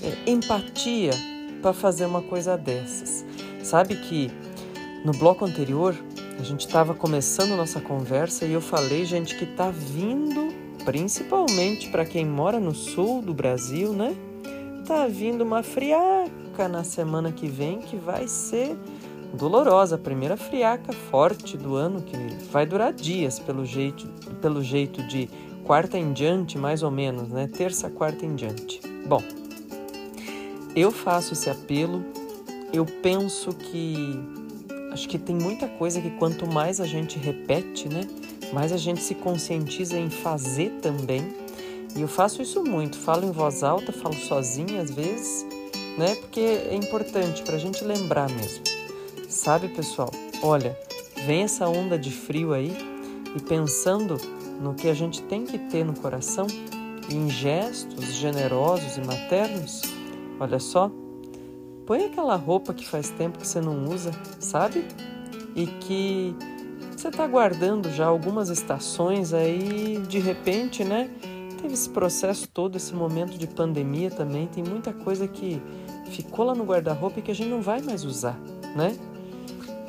é, 0.04 0.30
empatia 0.30 1.35
para 1.62 1.74
fazer 1.74 2.06
uma 2.06 2.22
coisa 2.22 2.58
dessas. 2.58 3.26
Sabe 3.64 3.96
que 3.96 4.32
no 5.04 5.12
bloco 5.12 5.46
anterior 5.46 5.96
a 6.40 6.44
gente 6.44 6.66
estava 6.66 6.94
começando 6.94 7.56
nossa 7.56 7.80
conversa 7.80 8.46
e 8.46 8.54
eu 8.54 8.62
falei, 8.62 9.06
gente, 9.06 9.38
que 9.38 9.46
tá 9.46 9.70
vindo, 9.72 10.54
principalmente 10.84 11.90
para 11.90 12.06
quem 12.06 12.26
mora 12.26 12.60
no 12.60 12.74
sul 12.74 13.22
do 13.22 13.34
Brasil, 13.34 13.94
né? 13.94 14.16
Tá 14.86 15.08
vindo 15.08 15.44
uma 15.44 15.64
friaca 15.64 16.68
na 16.68 16.84
semana 16.84 17.32
que 17.32 17.48
vem 17.48 17.80
que 17.80 17.96
vai 17.96 18.28
ser 18.28 18.78
dolorosa, 19.34 19.96
a 19.96 20.00
primeira 20.00 20.38
friaca 20.38 20.94
forte 20.94 21.58
do 21.58 21.76
ano 21.76 22.02
que 22.02 22.16
vai 22.52 22.66
durar 22.66 22.94
dias 22.94 23.40
pelo 23.40 23.66
jeito, 23.66 24.08
pelo 24.42 24.64
jeito 24.64 25.02
de 25.04 25.30
quarta 25.64 25.98
em 25.98 26.14
diante, 26.14 26.58
mais 26.58 26.84
ou 26.84 26.92
menos, 26.92 27.30
né? 27.30 27.48
Terça, 27.48 27.90
quarta 27.90 28.26
em 28.26 28.36
diante. 28.36 28.80
Bom, 29.08 29.22
eu 30.76 30.92
faço 30.92 31.34
esse 31.34 31.50
apelo. 31.50 32.04
Eu 32.74 32.86
penso 32.86 33.54
que 33.54 34.20
acho 34.92 35.08
que 35.08 35.18
tem 35.18 35.36
muita 35.36 35.68
coisa 35.68 36.02
que 36.02 36.10
quanto 36.12 36.46
mais 36.46 36.82
a 36.82 36.86
gente 36.86 37.18
repete, 37.18 37.88
né, 37.88 38.08
mais 38.54 38.72
a 38.72 38.78
gente 38.78 39.02
se 39.02 39.16
conscientiza 39.16 39.98
em 39.98 40.10
fazer 40.10 40.72
também. 40.82 41.34
E 41.96 42.02
eu 42.02 42.08
faço 42.08 42.42
isso 42.42 42.64
muito, 42.64 42.98
falo 42.98 43.26
em 43.26 43.32
voz 43.32 43.64
alta, 43.64 43.92
falo 43.94 44.16
sozinha 44.16 44.82
às 44.82 44.92
vezes, 44.92 45.46
né, 45.98 46.16
porque 46.16 46.40
é 46.40 46.76
importante 46.76 47.42
para 47.44 47.56
a 47.56 47.60
gente 47.60 47.84
lembrar 47.84 48.30
mesmo. 48.30 48.64
Sabe, 49.30 49.70
pessoal? 49.70 50.12
Olha, 50.42 50.78
vem 51.26 51.44
essa 51.44 51.68
onda 51.68 51.98
de 51.98 52.12
frio 52.12 52.54
aí 52.54 52.76
e 53.36 53.42
pensando 53.42 54.18
no 54.62 54.74
que 54.74 54.88
a 54.88 54.94
gente 54.94 55.22
tem 55.24 55.46
que 55.46 55.58
ter 55.58 55.84
no 55.84 55.94
coração, 55.94 56.48
em 57.10 57.30
gestos 57.30 58.14
generosos 58.14 58.98
e 58.98 59.02
maternos, 59.02 59.82
olha 60.40 60.60
só, 60.60 60.92
põe 61.86 62.06
aquela 62.06 62.36
roupa 62.36 62.74
que 62.74 62.86
faz 62.86 63.10
tempo 63.10 63.40
que 63.40 63.48
você 63.48 63.62
não 63.62 63.86
usa, 63.86 64.12
sabe? 64.40 64.86
E 65.56 65.68
que 65.68 66.36
você 66.96 67.10
está 67.10 67.28
guardando 67.28 67.90
já 67.92 68.06
algumas 68.06 68.50
estações 68.50 69.34
aí, 69.34 70.02
de 70.08 70.20
repente, 70.20 70.84
né? 70.84 71.10
Teve 71.62 71.74
esse 71.74 71.90
processo 71.90 72.48
todo, 72.48 72.76
esse 72.76 72.94
momento 72.94 73.38
de 73.38 73.48
pandemia 73.48 74.12
também, 74.12 74.48
tem 74.48 74.64
muita 74.64 74.92
coisa 74.92 75.28
que 75.28 75.62
ficou 76.08 76.46
lá 76.46 76.56
no 76.56 76.64
guarda-roupa 76.64 77.20
e 77.20 77.22
que 77.22 77.32
a 77.32 77.36
gente 77.36 77.50
não 77.50 77.62
vai 77.62 77.82
mais 77.82 78.04
usar, 78.04 78.40
né? 78.76 78.96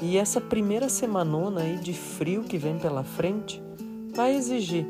E 0.00 0.18
essa 0.18 0.40
primeira 0.40 0.88
semanona 0.88 1.62
aí 1.62 1.76
de 1.78 1.94
frio 1.94 2.42
que 2.42 2.58
vem 2.58 2.78
pela 2.78 3.02
frente 3.02 3.62
vai 4.14 4.34
exigir 4.34 4.86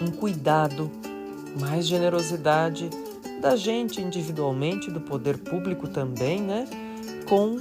um 0.00 0.10
cuidado, 0.10 0.90
mais 1.58 1.86
generosidade 1.86 2.90
da 3.42 3.56
gente 3.56 4.00
individualmente, 4.00 4.88
do 4.88 5.00
poder 5.00 5.36
público 5.36 5.88
também, 5.88 6.40
né? 6.40 6.64
Com 7.28 7.58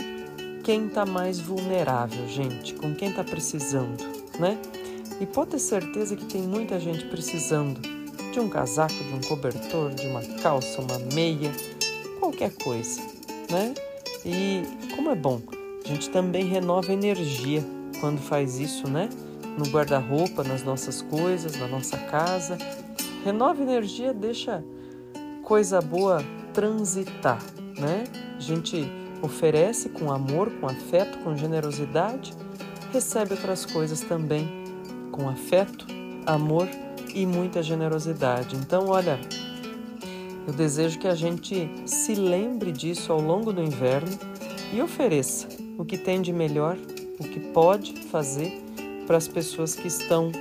quem 0.64 0.86
está 0.86 1.08
mais 1.08 1.40
vulnerável, 1.40 2.28
gente, 2.28 2.76
com 2.76 2.94
quem 2.94 3.10
está 3.10 3.24
precisando, 3.24 3.98
né? 4.40 4.60
E 5.20 5.26
pode 5.26 5.52
ter 5.52 5.60
certeza 5.60 6.16
que 6.16 6.26
tem 6.26 6.44
muita 6.44 6.80
gente 6.80 7.06
precisando 7.06 7.82
de 8.32 8.40
um 8.40 8.48
casaco, 8.48 8.94
de 8.94 9.14
um 9.14 9.22
cobertor, 9.22 9.92
de 9.96 10.06
uma 10.06 10.22
calça, 10.44 10.82
uma 10.82 11.00
meia, 11.16 11.52
qualquer 12.20 12.54
coisa, 12.54 13.02
né? 13.50 13.74
E 14.24 14.62
como 14.96 15.10
é 15.10 15.16
bom 15.16 15.42
a 15.84 15.88
gente 15.88 16.12
também 16.12 16.46
renova 16.46 16.94
energia 16.94 17.66
quando 18.00 18.20
faz 18.20 18.60
isso, 18.60 18.88
né? 18.88 19.10
No 19.58 19.66
guarda-roupa, 19.66 20.44
nas 20.44 20.64
nossas 20.64 21.02
coisas, 21.02 21.58
na 21.58 21.68
nossa 21.68 21.98
casa. 21.98 22.56
Renova 23.26 23.64
energia, 23.64 24.14
deixa 24.14 24.64
coisa 25.52 25.82
boa 25.82 26.24
transitar, 26.54 27.44
né? 27.78 28.06
A 28.38 28.40
gente 28.40 28.90
oferece 29.22 29.90
com 29.90 30.10
amor, 30.10 30.50
com 30.50 30.66
afeto, 30.66 31.18
com 31.26 31.36
generosidade, 31.36 32.34
recebe 32.94 33.34
outras 33.34 33.66
coisas 33.66 34.00
também 34.00 34.50
com 35.12 35.28
afeto, 35.28 35.86
amor 36.26 36.70
e 37.14 37.26
muita 37.26 37.62
generosidade. 37.62 38.56
Então, 38.56 38.88
olha, 38.88 39.20
eu 40.48 40.54
desejo 40.54 40.98
que 40.98 41.08
a 41.10 41.16
gente 41.16 41.70
se 41.86 42.16
lembre 42.16 42.72
disso 42.72 43.12
ao 43.12 43.20
longo 43.20 43.52
do 43.52 43.62
inverno 43.62 44.18
e 44.72 44.82
ofereça 44.82 45.50
o 45.78 45.84
que 45.84 45.98
tem 45.98 46.22
de 46.22 46.32
melhor, 46.32 46.78
o 47.20 47.26
que 47.26 47.42
pode 47.52 48.06
fazer 48.06 48.54
para 49.06 49.18
as 49.18 49.28
pessoas 49.28 49.76
que 49.76 49.90
estão 49.90 50.32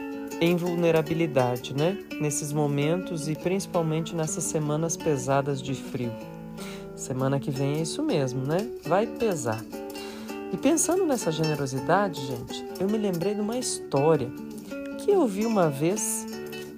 em 0.41 0.57
vulnerabilidade, 0.57 1.75
né? 1.75 1.99
Nesses 2.19 2.53
momentos 2.53 3.29
e 3.29 3.35
principalmente 3.35 4.15
nessas 4.15 4.45
semanas 4.45 4.97
pesadas 4.97 5.61
de 5.61 5.75
frio. 5.75 6.13
Semana 6.97 7.39
que 7.39 7.51
vem 7.51 7.79
é 7.79 7.83
isso 7.83 8.03
mesmo, 8.03 8.47
né? 8.47 8.67
Vai 8.85 9.07
pesar. 9.07 9.63
E 10.53 10.57
pensando 10.57 11.05
nessa 11.05 11.31
generosidade, 11.31 12.27
gente, 12.27 12.65
eu 12.81 12.89
me 12.89 12.97
lembrei 12.97 13.35
de 13.35 13.41
uma 13.41 13.59
história 13.59 14.31
que 14.99 15.11
eu 15.11 15.27
vi 15.27 15.45
uma 15.45 15.69
vez 15.69 16.27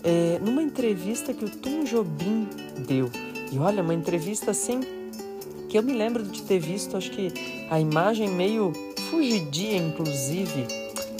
é, 0.02 0.38
numa 0.40 0.62
entrevista 0.62 1.32
que 1.32 1.44
o 1.44 1.50
Tom 1.50 1.84
Jobim 1.84 2.48
deu. 2.86 3.10
E 3.50 3.58
olha, 3.58 3.82
uma 3.82 3.94
entrevista 3.94 4.50
assim 4.50 4.80
que 5.68 5.78
eu 5.78 5.82
me 5.82 5.92
lembro 5.92 6.22
de 6.22 6.42
ter 6.42 6.58
visto, 6.58 6.96
acho 6.96 7.10
que 7.12 7.32
a 7.70 7.80
imagem 7.80 8.28
meio 8.28 8.72
fugidia, 9.08 9.76
inclusive. 9.76 10.66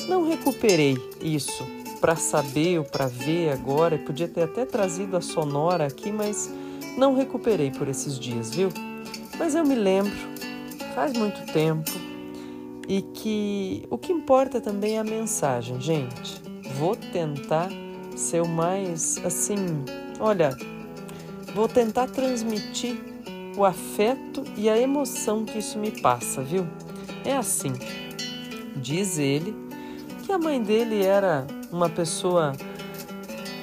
Não 0.09 0.29
recuperei 0.29 0.99
isso 1.23 1.82
para 2.03 2.17
saber 2.17 2.81
ou 2.81 2.85
para 2.85 3.07
ver 3.07 3.53
agora. 3.53 3.97
Podia 3.97 4.27
ter 4.27 4.43
até 4.43 4.67
trazido 4.67 5.17
a 5.17 5.21
sonora 5.21 5.87
aqui, 5.87 6.11
mas 6.11 6.53
não 6.99 7.15
recuperei 7.15 7.71
por 7.71 7.87
esses 7.89 8.19
dias, 8.19 8.53
viu? 8.53 8.71
Mas 9.39 9.55
eu 9.55 9.65
me 9.65 9.77
lembro, 9.77 10.13
faz 10.97 11.13
muito 11.13 11.41
tempo, 11.53 11.91
e 12.89 13.03
que 13.03 13.87
o 13.89 13.97
que 13.97 14.13
importa 14.13 14.61
também 14.61 14.97
é 14.97 14.99
a 14.99 15.05
mensagem, 15.05 15.81
gente. 15.81 16.43
Vou 16.77 16.97
tentar 16.97 17.71
ser 18.17 18.43
o 18.43 18.49
mais 18.49 19.19
assim, 19.25 19.85
olha, 20.19 20.51
vou 21.55 21.69
tentar 21.69 22.09
transmitir 22.09 22.97
o 23.57 23.65
afeto 23.65 24.43
e 24.57 24.69
a 24.69 24.77
emoção 24.77 25.45
que 25.45 25.59
isso 25.59 25.79
me 25.79 25.93
passa, 26.03 26.43
viu? 26.43 26.67
É 27.25 27.37
assim. 27.37 27.73
Diz 28.77 29.19
ele 29.19 29.55
que 30.25 30.33
a 30.33 30.39
mãe 30.39 30.61
dele 30.61 31.03
era 31.05 31.47
uma 31.73 31.89
pessoa 31.89 32.53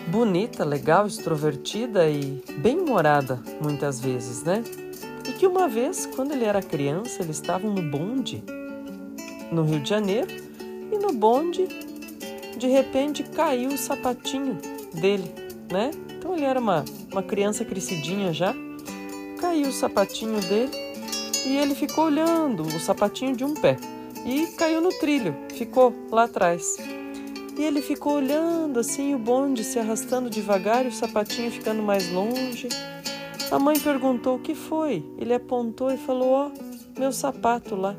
bonita, 0.08 0.66
legal, 0.66 1.06
extrovertida 1.06 2.10
e 2.10 2.44
bem-humorada 2.58 3.42
muitas 3.62 4.02
vezes, 4.02 4.44
né? 4.44 4.64
E 5.28 5.32
que 5.34 5.46
uma 5.46 5.68
vez, 5.68 6.08
quando 6.08 6.32
ele 6.32 6.44
era 6.44 6.62
criança, 6.62 7.22
eles 7.22 7.36
estavam 7.36 7.72
no 7.72 7.84
bonde 7.84 8.44
no 9.52 9.64
Rio 9.64 9.80
de 9.80 9.90
Janeiro 9.90 10.28
e 10.92 10.98
no 10.98 11.14
bonde 11.14 11.68
de 12.58 12.68
repente 12.68 13.24
caiu 13.24 13.70
o 13.70 13.78
sapatinho 13.78 14.58
dele, 14.94 15.32
né? 15.72 15.92
Então 16.18 16.36
ele 16.36 16.46
era 16.46 16.60
uma, 16.60 16.84
uma 17.12 17.24
criança 17.24 17.64
crescidinha 17.64 18.34
já 18.34 18.54
caiu 19.40 19.70
o 19.70 19.72
sapatinho 19.72 20.40
dele 20.42 20.72
e 21.46 21.58
ele 21.58 21.74
ficou 21.74 22.06
olhando 22.06 22.64
o 22.64 22.80
sapatinho 22.80 23.36
de 23.36 23.44
um 23.44 23.54
pé 23.54 23.78
e 24.26 24.48
caiu 24.58 24.82
no 24.82 24.90
trilho, 24.90 25.34
ficou 25.56 25.94
lá 26.12 26.26
atrás. 26.26 26.78
E 27.60 27.64
ele 27.66 27.82
ficou 27.82 28.14
olhando 28.14 28.80
assim 28.80 29.14
o 29.14 29.20
bonde 29.20 29.66
se 29.66 29.78
arrastando 29.78 30.30
devagar 30.30 30.86
e 30.86 30.88
o 30.88 30.94
sapatinho 30.94 31.52
ficando 31.52 31.84
mais 31.84 32.10
longe. 32.10 32.70
A 33.52 33.60
mãe 33.60 33.78
perguntou 33.78 34.38
o 34.38 34.40
que 34.40 34.56
foi. 34.56 35.04
Ele 35.18 35.34
apontou 35.34 35.92
e 35.92 35.98
falou: 35.98 36.30
Ó, 36.30 36.48
oh, 36.48 37.00
meu 37.00 37.12
sapato 37.12 37.76
lá. 37.76 37.98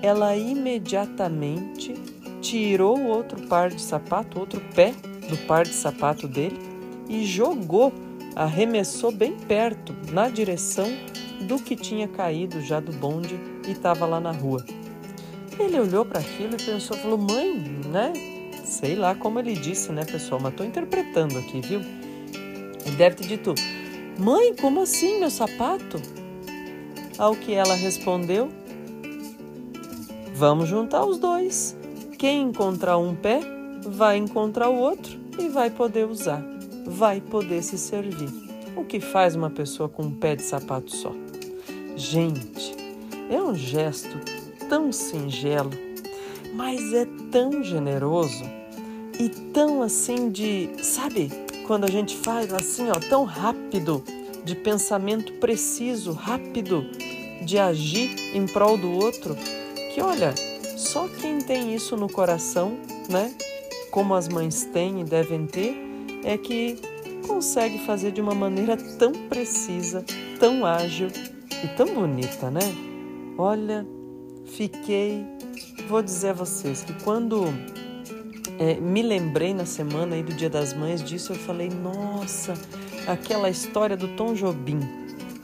Ela 0.00 0.36
imediatamente 0.36 1.94
tirou 2.40 3.02
outro 3.06 3.44
par 3.48 3.70
de 3.70 3.82
sapato, 3.82 4.38
outro 4.38 4.62
pé 4.72 4.94
do 5.28 5.36
par 5.48 5.64
de 5.64 5.74
sapato 5.74 6.28
dele 6.28 6.56
e 7.08 7.24
jogou 7.24 7.92
arremessou 8.36 9.10
bem 9.10 9.36
perto, 9.36 9.92
na 10.12 10.28
direção 10.28 10.86
do 11.40 11.58
que 11.58 11.74
tinha 11.74 12.06
caído 12.06 12.60
já 12.60 12.78
do 12.78 12.92
bonde 12.92 13.34
e 13.66 13.72
estava 13.72 14.06
lá 14.06 14.20
na 14.20 14.30
rua. 14.30 14.64
Ele 15.58 15.80
olhou 15.80 16.04
para 16.04 16.20
aquilo 16.20 16.54
e 16.54 16.64
pensou, 16.64 16.96
falou, 16.96 17.18
mãe, 17.18 17.52
né? 17.90 18.39
Sei 18.70 18.94
lá 18.94 19.16
como 19.16 19.40
ele 19.40 19.54
disse, 19.54 19.90
né, 19.90 20.04
pessoal? 20.04 20.40
Mas 20.40 20.52
estou 20.52 20.64
interpretando 20.64 21.36
aqui, 21.36 21.60
viu? 21.60 21.80
Ele 22.86 22.96
deve 22.96 23.16
ter 23.16 23.26
dito, 23.26 23.52
mãe, 24.16 24.54
como 24.54 24.82
assim, 24.82 25.18
meu 25.18 25.28
sapato? 25.28 26.00
Ao 27.18 27.34
que 27.34 27.52
ela 27.52 27.74
respondeu, 27.74 28.48
vamos 30.36 30.68
juntar 30.68 31.04
os 31.04 31.18
dois. 31.18 31.76
Quem 32.16 32.42
encontrar 32.42 32.96
um 32.96 33.12
pé, 33.12 33.40
vai 33.84 34.18
encontrar 34.18 34.68
o 34.68 34.76
outro 34.76 35.18
e 35.36 35.48
vai 35.48 35.68
poder 35.70 36.06
usar, 36.06 36.40
vai 36.86 37.20
poder 37.20 37.64
se 37.64 37.76
servir. 37.76 38.30
O 38.76 38.84
que 38.84 39.00
faz 39.00 39.34
uma 39.34 39.50
pessoa 39.50 39.88
com 39.88 40.04
um 40.04 40.14
pé 40.14 40.36
de 40.36 40.44
sapato 40.44 40.94
só? 40.94 41.12
Gente, 41.96 42.76
é 43.28 43.42
um 43.42 43.52
gesto 43.52 44.16
tão 44.68 44.92
singelo, 44.92 45.72
mas 46.54 46.94
é 46.94 47.04
tão 47.32 47.64
generoso 47.64 48.59
e 49.20 49.28
tão 49.28 49.82
assim 49.82 50.30
de, 50.30 50.70
sabe, 50.82 51.30
quando 51.66 51.84
a 51.84 51.90
gente 51.90 52.16
faz 52.16 52.54
assim, 52.54 52.88
ó, 52.88 52.94
tão 52.94 53.24
rápido, 53.24 54.02
de 54.42 54.54
pensamento 54.56 55.34
preciso, 55.34 56.12
rápido, 56.12 56.86
de 57.44 57.58
agir 57.58 58.34
em 58.34 58.46
prol 58.46 58.78
do 58.78 58.90
outro, 58.90 59.36
que 59.92 60.00
olha, 60.00 60.32
só 60.78 61.06
quem 61.06 61.38
tem 61.38 61.74
isso 61.74 61.98
no 61.98 62.08
coração, 62.08 62.78
né? 63.10 63.34
Como 63.90 64.14
as 64.14 64.26
mães 64.26 64.64
têm 64.64 65.02
e 65.02 65.04
devem 65.04 65.46
ter, 65.46 65.76
é 66.24 66.38
que 66.38 66.78
consegue 67.26 67.78
fazer 67.80 68.12
de 68.12 68.22
uma 68.22 68.34
maneira 68.34 68.74
tão 68.98 69.12
precisa, 69.12 70.02
tão 70.38 70.64
ágil 70.64 71.08
e 71.62 71.68
tão 71.76 71.94
bonita, 71.94 72.50
né? 72.50 72.62
Olha, 73.36 73.86
fiquei. 74.46 75.26
Vou 75.90 76.02
dizer 76.02 76.30
a 76.30 76.32
vocês 76.32 76.82
que 76.82 76.94
quando 77.04 77.44
é, 78.60 78.74
me 78.74 79.00
lembrei 79.00 79.54
na 79.54 79.64
semana 79.64 80.14
aí 80.14 80.22
do 80.22 80.34
Dia 80.34 80.50
das 80.50 80.74
Mães 80.74 81.02
disso, 81.02 81.32
eu 81.32 81.36
falei, 81.36 81.70
nossa, 81.70 82.52
aquela 83.06 83.48
história 83.48 83.96
do 83.96 84.08
Tom 84.08 84.34
Jobim. 84.34 84.80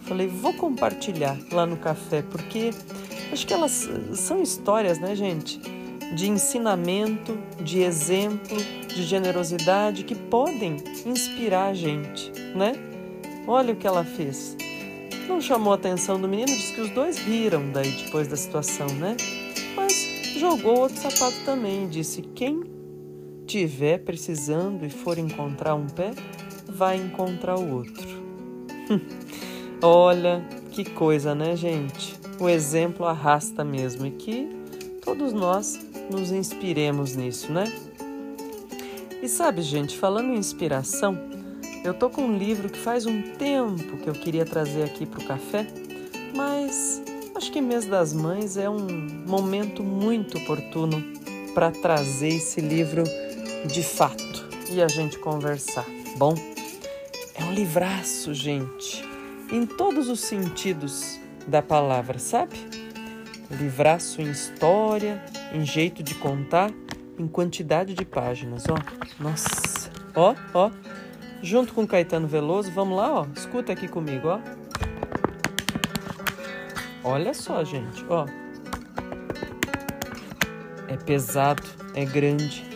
Falei, 0.03 0.29
vou 0.29 0.53
compartilhar 0.53 1.35
lá 1.51 1.65
no 1.65 1.79
café, 1.79 2.21
porque 2.21 2.71
acho 3.33 3.47
que 3.47 3.55
elas 3.55 3.89
são 4.13 4.43
histórias, 4.43 4.99
né, 4.99 5.17
gente? 5.17 5.59
De 6.15 6.29
ensinamento, 6.29 7.39
de 7.59 7.81
exemplo, 7.81 8.59
de 8.87 9.03
generosidade 9.03 10.05
que 10.05 10.15
podem 10.15 10.77
inspirar 11.07 11.69
a 11.69 11.75
gente, 11.75 12.31
né? 12.55 12.75
Olha 13.49 13.73
o 13.73 13.77
que 13.77 13.87
ela 13.87 14.05
fez. 14.05 14.59
Não 15.27 15.41
chamou 15.41 15.73
a 15.73 15.77
atenção 15.77 16.21
do 16.21 16.29
menino, 16.29 16.49
disse 16.49 16.75
que 16.75 16.83
os 16.83 16.91
dois 16.91 17.17
riram 17.17 17.71
daí 17.73 17.91
depois 17.93 18.29
da 18.29 18.37
situação, 18.37 18.87
né? 18.89 19.17
Mas 19.75 20.07
jogou 20.39 20.81
outro 20.81 20.99
sapato 20.99 21.37
também, 21.47 21.89
disse: 21.89 22.23
quem 22.23 22.76
tiver 23.47 23.99
precisando 23.99 24.85
e 24.85 24.91
for 24.91 25.19
encontrar 25.19 25.75
um 25.75 25.87
pé, 25.87 26.11
vai 26.69 26.97
encontrar 26.97 27.59
o 27.59 27.77
outro. 27.77 28.07
Olha 29.81 30.45
que 30.71 30.85
coisa, 30.85 31.35
né, 31.35 31.57
gente? 31.57 32.19
O 32.41 32.49
exemplo 32.49 33.07
arrasta 33.07 33.65
mesmo 33.65 34.07
e 34.07 34.11
que 34.11 34.49
todos 35.03 35.33
nós 35.33 35.79
nos 36.11 36.33
inspiremos 36.33 37.17
nisso, 37.17 37.53
né? 37.53 37.65
E 39.23 39.29
sabe, 39.29 39.63
gente, 39.63 39.97
falando 39.97 40.33
em 40.33 40.37
inspiração, 40.37 41.19
eu 41.83 41.95
tô 41.95 42.11
com 42.11 42.23
um 42.23 42.37
livro 42.37 42.69
que 42.69 42.79
faz 42.79 43.07
um 43.07 43.23
tempo 43.23 43.97
que 43.97 44.09
eu 44.09 44.13
queria 44.13 44.45
trazer 44.45 44.83
aqui 44.83 45.07
para 45.07 45.21
o 45.21 45.25
café, 45.25 45.67
mas 46.35 47.03
acho 47.35 47.51
que 47.51 47.61
mês 47.61 47.87
das 47.87 48.13
mães 48.13 48.57
é 48.57 48.69
um 48.69 48.87
momento 49.27 49.83
muito 49.83 50.37
oportuno 50.39 51.03
para 51.55 51.71
trazer 51.71 52.29
esse 52.29 52.61
livro 52.61 53.05
de 53.65 53.83
fato 53.83 54.47
e 54.71 54.83
a 54.83 54.89
gente 54.89 55.19
conversar. 55.19 55.87
Bom, 56.17 56.35
é 57.35 57.45
um 57.45 57.53
livraço, 57.53 58.35
gente, 58.35 59.05
em 59.51 59.65
todos 59.65 60.09
os 60.09 60.21
sentidos 60.21 61.21
da 61.47 61.63
palavra, 61.63 62.19
sabe? 62.19 62.57
Livraço 63.51 64.21
em 64.21 64.31
história, 64.31 65.25
em 65.53 65.65
jeito 65.65 66.03
de 66.03 66.15
contar, 66.15 66.71
em 67.19 67.29
quantidade 67.29 67.95
de 67.95 68.05
páginas, 68.05 68.65
ó. 68.69 68.77
Nossa, 69.23 69.91
ó, 70.15 70.35
ó 70.53 70.71
junto 71.43 71.73
com 71.73 71.87
Caetano 71.87 72.27
Veloso. 72.27 72.71
Vamos 72.73 72.97
lá, 72.97 73.21
ó. 73.21 73.27
Escuta 73.35 73.73
aqui 73.73 73.89
comigo, 73.89 74.29
ó. 74.29 74.41
Olha 77.05 77.33
só, 77.33 77.63
gente, 77.65 78.05
ó. 78.09 78.27
É 80.89 80.97
pesado, 80.97 81.63
é 81.95 82.05
grande. 82.05 82.76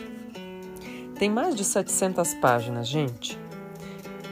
Tem 1.21 1.29
mais 1.29 1.53
de 1.53 1.63
700 1.63 2.33
páginas, 2.33 2.87
gente. 2.87 3.37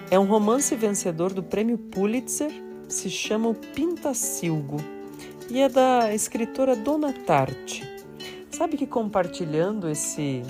É 0.09 0.17
um 0.17 0.25
romance 0.25 0.75
vencedor 0.75 1.31
do 1.31 1.43
Prêmio 1.43 1.77
Pulitzer, 1.77 2.51
se 2.87 3.11
chama 3.11 3.47
O 3.47 3.53
Pintacilgo 3.53 4.77
e 5.51 5.59
é 5.59 5.69
da 5.69 6.11
escritora 6.15 6.75
Dona 6.75 7.13
Tarte. 7.13 7.87
Sabe 8.49 8.75
que 8.75 8.87
compartilhando 8.87 9.87
esse 9.87 10.41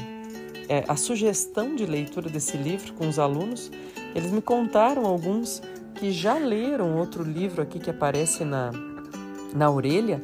é, 0.69 0.85
a 0.87 0.95
sugestão 0.95 1.75
de 1.75 1.85
leitura 1.85 2.29
desse 2.29 2.55
livro 2.55 2.93
com 2.93 3.09
os 3.09 3.19
alunos, 3.19 3.69
eles 4.15 4.31
me 4.31 4.41
contaram 4.41 5.05
alguns 5.05 5.61
que 5.95 6.09
já 6.09 6.35
leram 6.35 6.95
outro 6.95 7.21
livro 7.21 7.61
aqui 7.61 7.79
que 7.79 7.89
aparece 7.89 8.45
na, 8.45 8.71
na 9.53 9.69
orelha, 9.69 10.21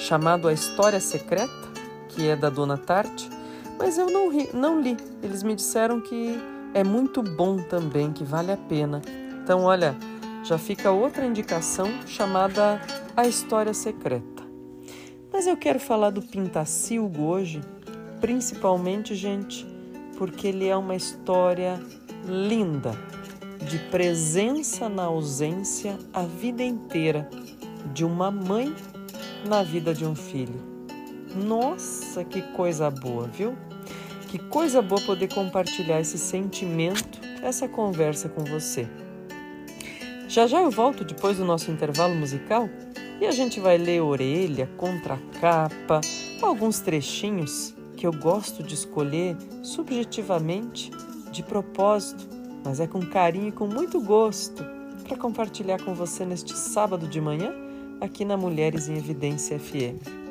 chamado 0.00 0.48
A 0.48 0.52
História 0.52 0.98
Secreta, 0.98 1.70
que 2.08 2.26
é 2.26 2.34
da 2.34 2.50
Dona 2.50 2.76
Tarte, 2.76 3.30
mas 3.78 3.98
eu 3.98 4.10
não, 4.10 4.28
ri, 4.28 4.48
não 4.52 4.80
li. 4.80 4.96
Eles 5.22 5.42
me 5.42 5.54
disseram 5.54 6.00
que 6.00 6.38
é 6.74 6.82
muito 6.82 7.22
bom 7.22 7.58
também, 7.58 8.12
que 8.12 8.24
vale 8.24 8.52
a 8.52 8.56
pena. 8.56 9.02
Então, 9.42 9.64
olha, 9.64 9.96
já 10.44 10.58
fica 10.58 10.90
outra 10.90 11.24
indicação 11.24 11.88
chamada 12.06 12.80
A 13.16 13.26
História 13.26 13.74
Secreta. 13.74 14.42
Mas 15.32 15.46
eu 15.46 15.56
quero 15.56 15.80
falar 15.80 16.10
do 16.10 16.22
Pintacilgo 16.22 17.22
hoje, 17.22 17.60
principalmente, 18.20 19.14
gente, 19.14 19.66
porque 20.18 20.48
ele 20.48 20.68
é 20.68 20.76
uma 20.76 20.94
história 20.94 21.80
linda, 22.26 22.92
de 23.68 23.78
presença 23.90 24.88
na 24.88 25.04
ausência 25.04 25.98
a 26.12 26.22
vida 26.22 26.62
inteira 26.62 27.28
de 27.92 28.04
uma 28.04 28.30
mãe 28.30 28.74
na 29.46 29.62
vida 29.62 29.94
de 29.94 30.04
um 30.04 30.14
filho. 30.14 30.71
Nossa, 31.36 32.24
que 32.24 32.42
coisa 32.42 32.90
boa, 32.90 33.26
viu? 33.26 33.56
Que 34.28 34.38
coisa 34.38 34.80
boa 34.82 35.00
poder 35.02 35.32
compartilhar 35.32 36.00
esse 36.00 36.18
sentimento, 36.18 37.20
essa 37.42 37.68
conversa 37.68 38.28
com 38.28 38.44
você. 38.44 38.88
Já 40.28 40.46
já 40.46 40.62
eu 40.62 40.70
volto 40.70 41.04
depois 41.04 41.36
do 41.36 41.44
nosso 41.44 41.70
intervalo 41.70 42.14
musical 42.14 42.68
e 43.20 43.26
a 43.26 43.30
gente 43.30 43.60
vai 43.60 43.76
ler 43.76 44.00
orelha, 44.00 44.66
contracapa, 44.76 46.00
alguns 46.40 46.80
trechinhos 46.80 47.74
que 47.96 48.06
eu 48.06 48.12
gosto 48.12 48.62
de 48.62 48.74
escolher 48.74 49.36
subjetivamente, 49.62 50.90
de 51.30 51.42
propósito, 51.42 52.26
mas 52.64 52.80
é 52.80 52.86
com 52.86 53.00
carinho 53.00 53.48
e 53.48 53.52
com 53.52 53.66
muito 53.66 54.00
gosto 54.00 54.64
para 55.06 55.16
compartilhar 55.16 55.82
com 55.82 55.94
você 55.94 56.24
neste 56.24 56.56
sábado 56.56 57.06
de 57.06 57.20
manhã 57.20 57.52
aqui 58.00 58.24
na 58.24 58.36
Mulheres 58.36 58.88
em 58.88 58.96
Evidência 58.96 59.58
FM. 59.58 60.21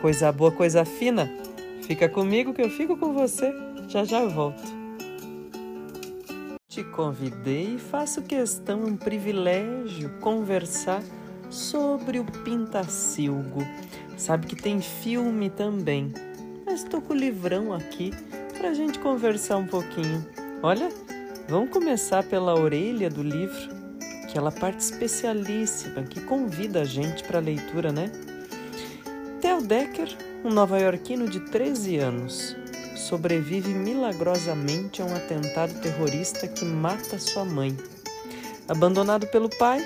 Coisa 0.00 0.32
boa, 0.32 0.50
coisa 0.50 0.84
fina. 0.84 1.30
Fica 1.82 2.08
comigo 2.08 2.54
que 2.54 2.62
eu 2.62 2.70
fico 2.70 2.96
com 2.96 3.12
você. 3.12 3.52
Já 3.88 4.04
já 4.04 4.20
eu 4.20 4.30
volto. 4.30 4.62
Te 6.68 6.84
convidei 6.84 7.74
e 7.74 7.78
faço 7.78 8.22
questão, 8.22 8.84
um 8.84 8.96
privilégio, 8.96 10.10
conversar 10.20 11.02
sobre 11.50 12.20
o 12.20 12.24
pintacilgo 12.24 13.60
Sabe 14.20 14.46
que 14.46 14.54
tem 14.54 14.82
filme 14.82 15.48
também. 15.48 16.12
Mas 16.66 16.82
estou 16.82 17.00
com 17.00 17.14
o 17.14 17.16
livrão 17.16 17.72
aqui 17.72 18.12
para 18.58 18.68
a 18.68 18.74
gente 18.74 18.98
conversar 18.98 19.56
um 19.56 19.66
pouquinho. 19.66 20.26
Olha, 20.62 20.90
vamos 21.48 21.70
começar 21.70 22.22
pela 22.24 22.54
orelha 22.54 23.08
do 23.08 23.22
livro, 23.22 23.74
que 24.28 24.36
é 24.36 24.50
parte 24.50 24.80
especialíssima 24.80 26.02
que 26.02 26.20
convida 26.20 26.82
a 26.82 26.84
gente 26.84 27.24
para 27.24 27.38
a 27.38 27.42
leitura, 27.42 27.90
né? 27.90 28.12
Theo 29.40 29.62
Decker, 29.62 30.14
um 30.44 30.50
nova-iorquino 30.50 31.26
de 31.26 31.40
13 31.40 31.96
anos, 31.96 32.54
sobrevive 32.94 33.72
milagrosamente 33.72 35.00
a 35.00 35.06
um 35.06 35.14
atentado 35.14 35.80
terrorista 35.80 36.46
que 36.46 36.62
mata 36.62 37.18
sua 37.18 37.46
mãe. 37.46 37.74
Abandonado 38.68 39.26
pelo 39.28 39.48
pai, 39.48 39.80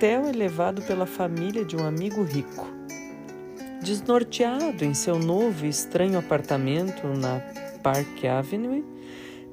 Theo 0.00 0.26
é 0.26 0.32
levado 0.32 0.82
pela 0.82 1.06
família 1.06 1.64
de 1.64 1.76
um 1.76 1.86
amigo 1.86 2.24
rico. 2.24 2.66
Desnorteado 3.80 4.84
em 4.84 4.92
seu 4.92 5.20
novo 5.20 5.66
e 5.66 5.68
estranho 5.68 6.18
apartamento 6.18 7.06
na 7.06 7.40
Park 7.84 8.24
Avenue, 8.24 8.84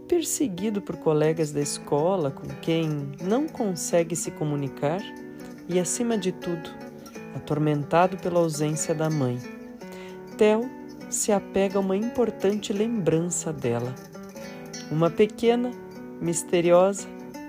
perseguido 0.08 0.82
por 0.82 0.98
colegas 0.98 1.52
da 1.52 1.62
escola 1.62 2.32
com 2.32 2.48
quem 2.60 3.12
não 3.22 3.48
consegue 3.48 4.16
se 4.16 4.32
comunicar 4.32 5.02
e, 5.70 5.80
acima 5.80 6.18
de 6.18 6.32
tudo, 6.32 6.87
atormentado 7.38 8.18
pela 8.18 8.40
ausência 8.40 8.94
da 8.94 9.10
mãe. 9.10 9.40
Theo 10.38 10.70
se 11.10 11.32
apega 11.32 11.78
a 11.78 11.82
uma 11.82 11.96
importante 11.96 12.74
lembrança 12.74 13.52
dela. 13.54 13.94
Uma 14.92 15.10
pequena, 15.10 15.72
misteriosa 16.22 17.08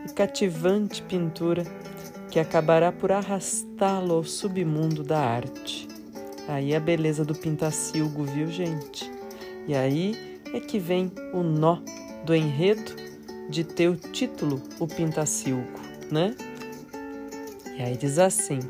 e 0.08 0.12
cativante 0.12 1.02
pintura 1.02 1.64
que 2.30 2.38
acabará 2.38 2.92
por 2.92 3.10
arrastá-lo 3.10 4.14
ao 4.14 4.24
submundo 4.24 5.02
da 5.02 5.18
arte. 5.18 5.88
Aí 6.46 6.74
a 6.74 6.80
beleza 6.80 7.24
do 7.24 7.34
pintacilgo, 7.34 8.24
viu, 8.24 8.48
gente? 8.48 9.10
E 9.66 9.74
aí 9.74 10.38
é 10.54 10.60
que 10.60 10.78
vem 10.78 11.12
o 11.32 11.42
nó 11.42 11.78
do 12.24 12.34
enredo 12.34 12.96
de 13.48 13.64
ter 13.64 13.88
o 13.88 13.96
título 13.96 14.62
O 14.78 14.86
Pintacilgo, 14.86 15.80
né? 16.10 16.34
E 17.76 17.82
aí 17.82 17.96
diz 17.96 18.18
assim: 18.18 18.60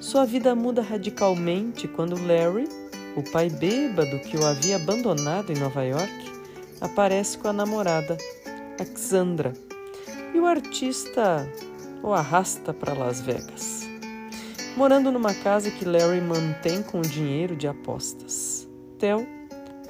Sua 0.00 0.24
vida 0.24 0.54
muda 0.54 0.80
radicalmente 0.80 1.88
quando 1.88 2.14
Larry, 2.24 2.68
o 3.16 3.22
pai 3.32 3.50
bêbado 3.50 4.20
que 4.20 4.36
o 4.36 4.46
havia 4.46 4.76
abandonado 4.76 5.50
em 5.50 5.58
Nova 5.58 5.82
York, 5.82 6.32
aparece 6.80 7.36
com 7.36 7.48
a 7.48 7.52
namorada, 7.52 8.16
Alexandra, 8.78 9.52
e 10.32 10.38
o 10.38 10.46
artista 10.46 11.50
o 12.00 12.12
arrasta 12.12 12.72
para 12.72 12.94
Las 12.94 13.20
Vegas, 13.20 13.88
morando 14.76 15.10
numa 15.10 15.34
casa 15.34 15.68
que 15.68 15.84
Larry 15.84 16.20
mantém 16.20 16.80
com 16.80 17.00
o 17.00 17.02
dinheiro 17.02 17.56
de 17.56 17.66
apostas. 17.66 18.68
Theo 19.00 19.26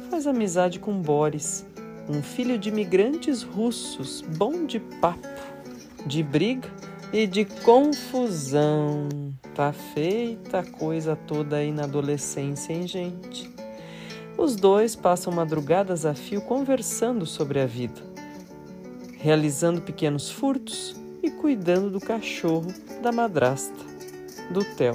faz 0.09 0.27
amizade 0.27 0.81
com 0.81 1.03
Boris, 1.03 1.67
um 2.09 2.23
filho 2.23 2.59
de 2.59 2.71
imigrantes 2.71 3.43
russos, 3.43 4.23
bom 4.23 4.65
de 4.65 4.81
papo, 4.81 5.29
de 6.07 6.23
briga 6.23 6.71
e 7.13 7.27
de 7.27 7.45
confusão. 7.45 9.28
Tá 9.59 9.73
feita 9.73 10.61
a 10.61 10.65
coisa 10.65 11.17
toda 11.17 11.57
aí 11.57 11.73
na 11.73 11.83
adolescência, 11.83 12.73
hein, 12.73 12.87
gente? 12.87 13.53
Os 14.37 14.55
dois 14.55 14.95
passam 14.95 15.33
madrugadas 15.33 16.07
a 16.07 16.15
fio 16.15 16.41
conversando 16.43 17.27
sobre 17.27 17.59
a 17.59 17.67
vida, 17.67 18.01
realizando 19.19 19.83
pequenos 19.83 20.31
furtos 20.31 20.95
e 21.21 21.29
cuidando 21.29 21.91
do 21.91 21.99
cachorro 21.99 22.73
da 23.03 23.11
madrasta, 23.11 23.85
do 24.49 24.65
Theo. 24.77 24.95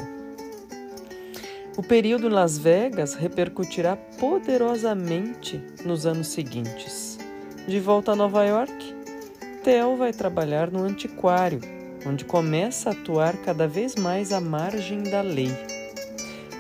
O 1.76 1.84
período 1.84 2.28
em 2.28 2.32
Las 2.32 2.58
Vegas 2.58 3.16
repercutirá 3.16 3.98
poderosamente 3.98 5.62
nos 5.84 6.06
anos 6.06 6.28
seguintes. 6.28 7.20
De 7.68 7.82
volta 7.82 8.14
a 8.14 8.16
Nova 8.16 8.46
York, 8.46 8.96
Theo 9.62 9.98
vai 9.98 10.14
trabalhar 10.14 10.72
no 10.72 10.84
antiquário, 10.84 11.60
onde 12.06 12.26
começa 12.26 12.90
a 12.90 12.94
atuar 12.94 13.38
cada 13.38 13.68
vez 13.68 13.96
mais 13.96 14.32
à 14.32 14.40
margem 14.40 15.04
da 15.04 15.22
lei. 15.22 15.52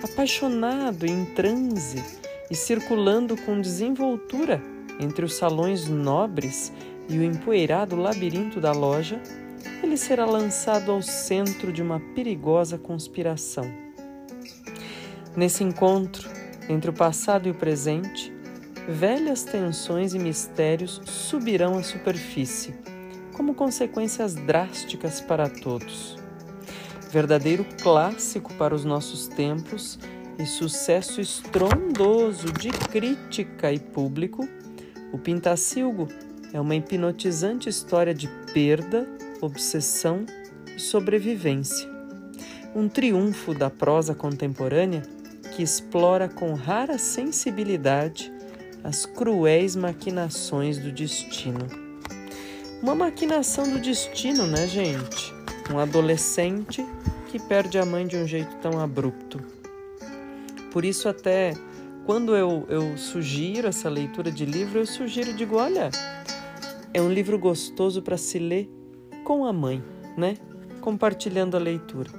Apaixonado 0.04 1.06
em 1.06 1.26
transe 1.26 2.04
e 2.50 2.56
circulando 2.56 3.36
com 3.38 3.60
desenvoltura 3.60 4.62
entre 5.00 5.26
os 5.26 5.36
salões 5.36 5.88
nobres 5.88 6.72
e 7.10 7.18
o 7.18 7.24
empoeirado 7.24 7.96
labirinto 7.96 8.60
da 8.60 8.72
loja, 8.72 9.22
ele 9.82 9.98
será 9.98 10.26
lançado 10.26 10.92
ao 10.92 11.02
centro 11.02 11.72
de 11.72 11.82
uma 11.82 12.00
perigosa 12.14 12.78
conspiração. 12.78 13.66
Nesse 15.36 15.64
encontro 15.64 16.30
entre 16.70 16.90
o 16.90 16.94
passado 16.94 17.48
e 17.48 17.52
o 17.52 17.56
presente, 17.56 18.32
velhas 18.88 19.44
tensões 19.44 20.14
e 20.14 20.20
mistérios 20.20 21.02
subirão 21.06 21.78
à 21.78 21.84
superfície, 21.84 22.74
como 23.34 23.54
consequências 23.54 24.36
drásticas 24.36 25.20
para 25.20 25.50
todos. 25.50 26.18
Verdadeiro 27.12 27.66
clássico 27.82 28.54
para 28.54 28.74
os 28.74 28.86
nossos 28.86 29.28
tempos 29.28 30.00
e 30.40 30.46
sucesso 30.46 31.22
estrondoso 31.22 32.52
de 32.54 32.70
crítica 32.70 33.72
e 33.72 33.80
público, 33.80 34.48
o 35.12 35.18
Pintacilgo 35.18 36.08
é 36.52 36.60
uma 36.60 36.76
hipnotizante 36.76 37.70
história 37.70 38.14
de 38.14 38.28
perda, 38.54 39.08
obsessão 39.42 40.26
e 40.76 40.80
sobrevivência. 40.80 41.88
Um 42.76 42.88
triunfo 42.88 43.54
da 43.54 43.70
prosa 43.70 44.16
contemporânea 44.16 45.04
que 45.56 45.62
explora 45.62 46.28
com 46.28 46.54
rara 46.54 46.98
sensibilidade 46.98 48.34
as 48.84 49.06
cruéis 49.06 49.76
maquinações 49.76 50.80
do 50.80 50.92
destino. 50.92 51.83
Uma 52.84 52.96
maquinação 52.96 53.72
do 53.72 53.80
destino, 53.80 54.46
né, 54.46 54.68
gente? 54.68 55.34
Um 55.74 55.80
adolescente 55.80 56.86
que 57.32 57.40
perde 57.40 57.80
a 57.80 57.86
mãe 57.86 58.06
de 58.06 58.18
um 58.18 58.28
jeito 58.28 58.58
tão 58.58 58.78
abrupto. 58.78 59.40
Por 60.70 60.84
isso, 60.84 61.08
até 61.08 61.54
quando 62.06 62.36
eu, 62.36 62.66
eu 62.68 62.98
sugiro 62.98 63.70
essa 63.70 63.88
leitura 63.88 64.30
de 64.30 64.46
livro, 64.46 64.80
eu 64.80 64.86
sugiro, 64.86 65.34
digo, 65.34 65.56
olha, 65.56 65.92
é 66.94 67.02
um 67.02 67.10
livro 67.10 67.40
gostoso 67.40 68.02
para 68.02 68.18
se 68.18 68.38
ler 68.38 68.70
com 69.24 69.46
a 69.46 69.54
mãe, 69.54 69.82
né? 70.18 70.36
Compartilhando 70.82 71.56
a 71.56 71.62
leitura. 71.62 72.12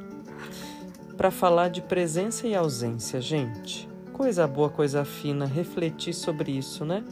Para 1.14 1.31
falar 1.31 1.68
de 1.68 1.83
presença 1.83 2.46
e 2.46 2.55
ausência, 2.55 3.20
gente. 3.20 3.87
Coisa 4.14 4.46
boa, 4.46 4.70
coisa 4.70 5.05
fina, 5.05 5.44
refletir 5.44 6.14
sobre 6.14 6.53
isso, 6.53 6.87
né? 6.87 7.05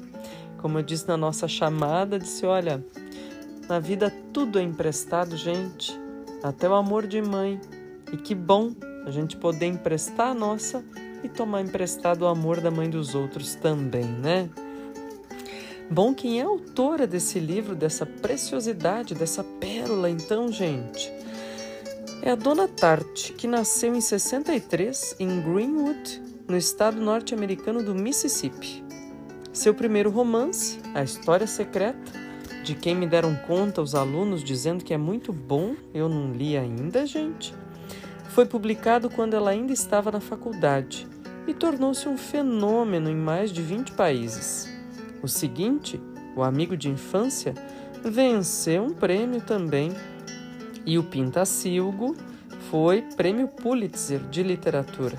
Como 0.57 0.79
eu 0.79 0.83
disse 0.83 1.07
na 1.07 1.19
nossa 1.19 1.47
chamada, 1.47 2.19
disse: 2.19 2.47
olha, 2.47 2.83
na 3.73 3.81
vida 3.81 4.13
tudo 4.35 4.59
é 4.59 4.63
emprestado, 4.63 5.35
gente, 5.35 5.99
até 6.43 6.69
o 6.69 6.75
amor 6.75 7.07
de 7.07 7.23
mãe. 7.23 7.59
E 8.13 8.19
que 8.19 8.35
bom 8.35 8.75
a 9.07 9.11
gente 9.11 9.35
poder 9.35 9.65
emprestar 9.65 10.29
a 10.29 10.35
nossa 10.35 10.85
e 11.25 11.29
tomar 11.31 11.63
emprestado 11.63 12.21
o 12.21 12.27
amor 12.27 12.61
da 12.61 12.71
mãe 12.71 12.91
dos 12.91 13.15
outros 13.15 13.55
também, 13.55 14.05
né? 14.05 14.51
Bom, 15.91 16.13
quem 16.13 16.39
é 16.39 16.43
autora 16.43 17.07
desse 17.07 17.41
livro, 17.41 17.75
dessa 17.75 18.05
preciosidade, 18.05 19.15
dessa 19.15 19.43
pérola, 19.43 20.11
então, 20.11 20.53
gente? 20.53 21.11
É 22.21 22.33
a 22.33 22.35
Dona 22.35 22.69
Tart, 22.69 23.33
que 23.39 23.47
nasceu 23.47 23.95
em 23.95 24.03
63 24.03 25.17
em 25.19 25.41
Greenwood, 25.41 26.23
no 26.47 26.59
estado 26.59 27.01
norte-americano 27.01 27.83
do 27.83 27.95
Mississippi. 27.95 28.85
Seu 29.51 29.73
primeiro 29.73 30.11
romance, 30.11 30.79
A 30.95 31.03
História 31.03 31.47
Secreta, 31.47 32.22
de 32.63 32.75
quem 32.75 32.95
me 32.95 33.07
deram 33.07 33.35
conta 33.35 33.83
os 33.83 33.95
alunos 33.95 34.43
dizendo 34.45 34.85
que 34.85 34.95
é 34.95 34.99
muito 34.99 35.33
bom, 35.33 35.75
eu 35.93 36.09
não 36.09 36.33
li 36.33 36.57
ainda, 36.57 37.05
gente, 37.07 37.55
foi 38.31 38.47
publicado 38.47 39.11
quando 39.11 39.35
ela 39.35 39.51
ainda 39.51 39.73
estava 39.73 40.11
na 40.11 40.21
faculdade 40.21 41.07
e 41.47 41.53
tornou-se 41.53 42.09
um 42.09 42.17
fenômeno 42.17 43.11
em 43.11 43.17
mais 43.17 43.51
de 43.51 43.61
20 43.61 43.93
países. 43.93 44.73
O 45.23 45.29
seguinte, 45.29 46.01
O 46.37 46.43
Amigo 46.43 46.77
de 46.77 46.89
Infância, 46.89 47.55
venceu 48.05 48.85
um 48.85 48.93
prêmio 48.93 49.41
também. 49.41 49.93
E 50.85 50.99
o 50.99 51.05
Pintacilgo 51.05 52.17
foi 52.71 53.03
Prêmio 53.03 53.49
Pulitzer 53.49 54.21
de 54.31 54.43
Literatura. 54.43 55.19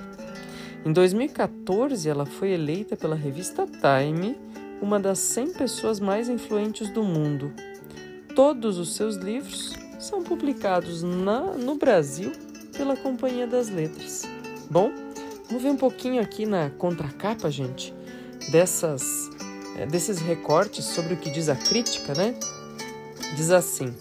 Em 0.86 0.92
2014, 0.92 2.10
ela 2.10 2.26
foi 2.26 2.52
eleita 2.52 2.98
pela 2.98 3.16
revista 3.16 3.66
Time 3.66 4.36
uma 4.84 5.00
das 5.00 5.18
100 5.20 5.54
pessoas 5.54 5.98
mais 5.98 6.28
influentes 6.28 6.90
do 6.90 7.06
mundo. 7.06 7.54
Todos 8.36 8.78
os 8.78 8.96
seus 8.98 9.16
livros 9.16 9.74
são 9.98 10.22
publicados 10.22 11.02
na, 11.02 11.40
no 11.54 11.76
Brasil 11.76 12.34
pela 12.76 12.98
Companhia 12.98 13.48
das 13.48 13.70
Letras. 13.70 14.24
Bom, 14.70 14.92
vamos 15.48 15.64
ver 15.64 15.70
um 15.70 15.78
pouquinho 15.78 16.22
aqui 16.22 16.46
na 16.46 16.70
contracapa, 16.70 17.50
gente, 17.50 17.94
dessas 18.52 19.30
é, 19.78 19.86
desses 19.86 20.20
recortes 20.20 20.84
sobre 20.84 21.14
o 21.14 21.18
que 21.18 21.32
diz 21.32 21.48
a 21.48 21.56
crítica, 21.56 22.14
né? 22.14 22.36
Diz 23.38 23.52
assim: 23.52 23.96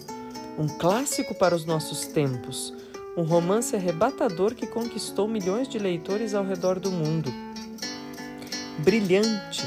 um 0.59 0.67
clássico 0.67 1.33
para 1.33 1.55
os 1.55 1.63
nossos 1.63 2.07
tempos, 2.07 2.73
um 3.15 3.23
romance 3.23 3.73
arrebatador 3.73 4.53
que 4.53 4.67
conquistou 4.67 5.29
milhões 5.29 5.69
de 5.69 5.79
leitores 5.79 6.33
ao 6.33 6.43
redor 6.43 6.77
do 6.77 6.91
mundo. 6.91 7.33
Brilhante, 8.79 9.63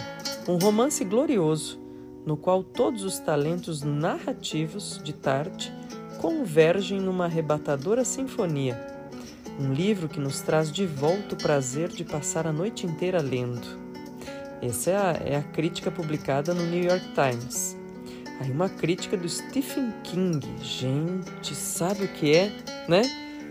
um 0.48 0.58
romance 0.58 1.04
glorioso, 1.04 1.80
no 2.24 2.36
qual 2.36 2.62
todos 2.62 3.02
os 3.02 3.18
talentos 3.18 3.82
narrativos 3.82 5.00
de 5.02 5.12
Tarte 5.12 5.72
convergem 6.18 7.00
numa 7.00 7.24
arrebatadora 7.24 8.04
sinfonia. 8.04 8.80
Um 9.58 9.72
livro 9.72 10.08
que 10.08 10.20
nos 10.20 10.40
traz 10.42 10.70
de 10.70 10.86
volta 10.86 11.34
o 11.34 11.38
prazer 11.38 11.88
de 11.88 12.04
passar 12.04 12.46
a 12.46 12.52
noite 12.52 12.86
inteira 12.86 13.20
lendo. 13.20 13.66
Essa 14.62 14.90
é 14.90 14.96
a, 14.96 15.12
é 15.24 15.36
a 15.36 15.42
crítica 15.42 15.90
publicada 15.90 16.54
no 16.54 16.64
New 16.64 16.82
York 16.82 17.04
Times. 17.14 17.76
Aí 18.40 18.50
uma 18.50 18.68
crítica 18.68 19.16
do 19.16 19.28
Stephen 19.28 19.92
King. 20.04 20.46
Gente, 20.62 21.54
sabe 21.54 22.04
o 22.04 22.08
que 22.08 22.34
é, 22.34 22.52
né? 22.88 23.02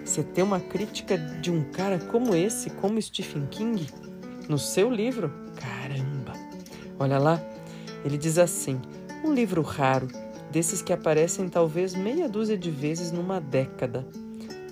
Você 0.03 0.23
ter 0.23 0.43
uma 0.43 0.59
crítica 0.59 1.17
de 1.17 1.51
um 1.51 1.63
cara 1.71 1.97
como 1.97 2.35
esse, 2.35 2.69
como 2.69 3.01
Stephen 3.01 3.47
King, 3.47 3.87
no 4.47 4.59
seu 4.59 4.89
livro? 4.89 5.31
Caramba! 5.55 6.14
Olha 6.97 7.17
lá, 7.17 7.41
ele 8.03 8.17
diz 8.17 8.37
assim: 8.37 8.79
Um 9.23 9.33
livro 9.33 9.61
raro, 9.61 10.07
desses 10.51 10.81
que 10.81 10.93
aparecem 10.93 11.49
talvez 11.49 11.93
meia 11.93 12.29
dúzia 12.29 12.57
de 12.57 12.71
vezes 12.71 13.11
numa 13.11 13.41
década. 13.41 14.05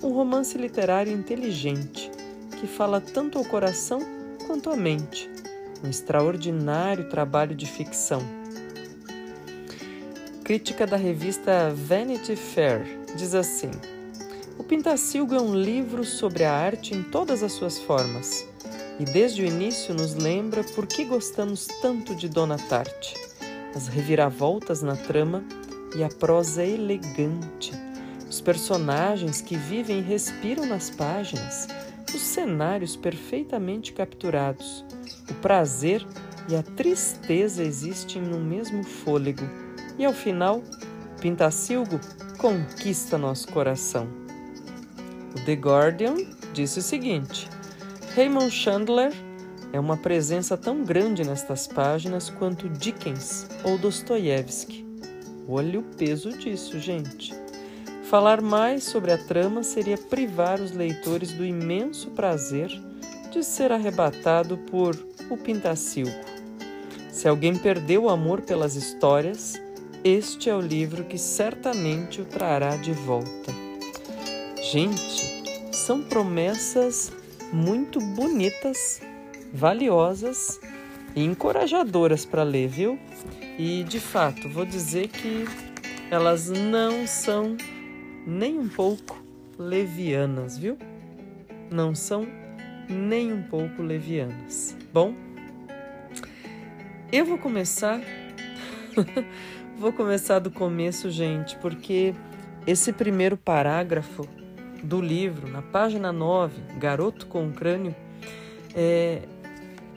Um 0.02 0.12
romance 0.12 0.56
literário 0.56 1.12
inteligente, 1.12 2.10
que 2.58 2.66
fala 2.66 3.00
tanto 3.00 3.38
ao 3.38 3.44
coração 3.44 4.00
quanto 4.46 4.70
à 4.70 4.76
mente. 4.76 5.30
Um 5.84 5.90
extraordinário 5.90 7.08
trabalho 7.08 7.54
de 7.54 7.66
ficção. 7.66 8.22
Crítica 10.42 10.86
da 10.86 10.96
revista 10.96 11.70
Vanity 11.74 12.36
Fair 12.36 12.86
diz 13.16 13.34
assim: 13.34 13.70
O 14.58 14.64
Pintacilgo 14.64 15.34
é 15.34 15.40
um 15.40 15.54
livro 15.54 16.04
sobre 16.04 16.44
a 16.44 16.52
arte 16.52 16.94
em 16.94 17.02
todas 17.02 17.42
as 17.42 17.52
suas 17.52 17.78
formas 17.78 18.53
e 18.98 19.04
desde 19.04 19.42
o 19.42 19.46
início 19.46 19.94
nos 19.94 20.14
lembra 20.14 20.62
por 20.62 20.86
que 20.86 21.04
gostamos 21.04 21.66
tanto 21.82 22.14
de 22.14 22.28
Dona 22.28 22.56
Tarte. 22.56 23.14
As 23.74 23.88
reviravoltas 23.88 24.82
na 24.82 24.96
trama 24.96 25.44
e 25.96 26.04
a 26.04 26.08
prosa 26.08 26.64
elegante, 26.64 27.72
os 28.28 28.40
personagens 28.40 29.40
que 29.40 29.56
vivem 29.56 29.98
e 29.98 30.02
respiram 30.02 30.66
nas 30.66 30.90
páginas, 30.90 31.66
os 32.14 32.20
cenários 32.20 32.94
perfeitamente 32.94 33.92
capturados, 33.92 34.84
o 35.28 35.34
prazer 35.34 36.06
e 36.48 36.54
a 36.54 36.62
tristeza 36.62 37.62
existem 37.62 38.22
no 38.22 38.38
mesmo 38.38 38.84
fôlego, 38.84 39.44
e 39.98 40.04
ao 40.04 40.12
final, 40.12 40.62
Pintacilgo 41.20 41.98
conquista 42.38 43.16
nosso 43.16 43.48
coração. 43.48 44.06
O 45.34 45.44
The 45.44 45.54
Guardian 45.54 46.16
disse 46.52 46.80
o 46.80 46.82
seguinte: 46.82 47.48
Raymond 48.16 48.52
Chandler 48.52 49.12
é 49.72 49.80
uma 49.80 49.96
presença 49.96 50.56
tão 50.56 50.84
grande 50.84 51.24
nestas 51.24 51.66
páginas 51.66 52.30
quanto 52.30 52.68
Dickens 52.68 53.48
ou 53.64 53.76
Dostoiévski. 53.76 54.86
Olha 55.48 55.80
o 55.80 55.82
peso 55.82 56.30
disso, 56.30 56.78
gente. 56.78 57.34
Falar 58.04 58.40
mais 58.40 58.84
sobre 58.84 59.10
a 59.10 59.18
trama 59.18 59.64
seria 59.64 59.98
privar 59.98 60.60
os 60.60 60.70
leitores 60.70 61.32
do 61.32 61.44
imenso 61.44 62.08
prazer 62.10 62.70
de 63.32 63.42
ser 63.42 63.72
arrebatado 63.72 64.58
por 64.58 64.96
O 65.28 65.36
Pintacilgo. 65.36 66.14
Se 67.10 67.26
alguém 67.26 67.56
perdeu 67.56 68.04
o 68.04 68.10
amor 68.10 68.42
pelas 68.42 68.76
histórias, 68.76 69.60
este 70.04 70.48
é 70.48 70.54
o 70.54 70.60
livro 70.60 71.02
que 71.02 71.18
certamente 71.18 72.20
o 72.20 72.24
trará 72.24 72.76
de 72.76 72.92
volta. 72.92 73.52
Gente, 74.62 75.42
são 75.72 76.00
promessas 76.00 77.10
muito 77.52 78.00
bonitas, 78.00 79.00
valiosas 79.52 80.60
e 81.14 81.22
encorajadoras 81.22 82.24
para 82.24 82.42
ler, 82.42 82.68
viu? 82.68 82.98
E 83.58 83.84
de 83.84 84.00
fato, 84.00 84.48
vou 84.48 84.64
dizer 84.64 85.08
que 85.08 85.44
elas 86.10 86.48
não 86.48 87.06
são 87.06 87.56
nem 88.26 88.58
um 88.58 88.68
pouco 88.68 89.22
levianas, 89.58 90.58
viu? 90.58 90.76
Não 91.70 91.94
são 91.94 92.26
nem 92.88 93.32
um 93.32 93.42
pouco 93.42 93.82
levianas. 93.82 94.76
Bom, 94.92 95.14
eu 97.12 97.24
vou 97.24 97.38
começar. 97.38 98.00
vou 99.78 99.92
começar 99.92 100.38
do 100.38 100.50
começo, 100.50 101.10
gente, 101.10 101.56
porque 101.58 102.14
esse 102.66 102.92
primeiro 102.92 103.36
parágrafo 103.36 104.26
do 104.84 105.00
livro, 105.00 105.48
na 105.48 105.62
página 105.62 106.12
9, 106.12 106.78
Garoto 106.78 107.26
com 107.26 107.50
Crânio, 107.52 107.94
é, 108.74 109.22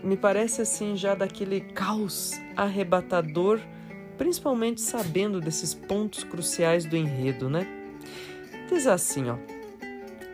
me 0.04 0.16
parece 0.16 0.62
assim 0.62 0.96
já 0.96 1.14
daquele 1.14 1.62
caos 1.62 2.34
arrebatador, 2.56 3.60
principalmente 4.18 4.82
sabendo 4.82 5.42
desses 5.42 5.74
pontos 5.74 6.24
cruciais 6.24 6.86
do 6.86 6.96
enredo, 6.96 7.50
né? 7.50 7.68
Diz 8.70 8.88
assim, 8.88 9.30
ó. 9.30 9.38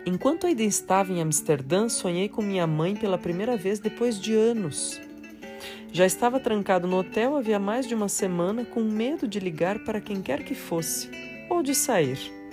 Enquanto 0.06 0.46
ainda 0.46 0.62
estava 0.62 1.12
em 1.12 1.20
Amsterdã, 1.20 1.88
sonhei 1.88 2.28
com 2.28 2.42
minha 2.42 2.66
mãe 2.66 2.94
pela 2.94 3.16
primeira 3.16 3.56
vez 3.56 3.78
depois 3.78 4.20
de 4.20 4.34
anos. 4.34 5.00
Já 5.92 6.04
estava 6.04 6.40
trancado 6.40 6.86
no 6.86 6.98
hotel 6.98 7.36
havia 7.36 7.58
mais 7.58 7.86
de 7.86 7.94
uma 7.94 8.08
semana, 8.08 8.64
com 8.64 8.80
medo 8.82 9.26
de 9.26 9.38
ligar 9.38 9.78
para 9.84 10.00
quem 10.00 10.20
quer 10.20 10.44
que 10.44 10.54
fosse 10.54 11.08
ou 11.48 11.62
de 11.62 11.74
sair. 11.74 12.43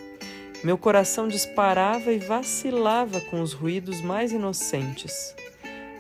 Meu 0.64 0.78
coração 0.78 1.28
disparava 1.28 2.12
e 2.12 2.20
vacilava 2.20 3.20
com 3.20 3.42
os 3.42 3.52
ruídos 3.52 4.00
mais 4.00 4.32
inocentes. 4.32 5.36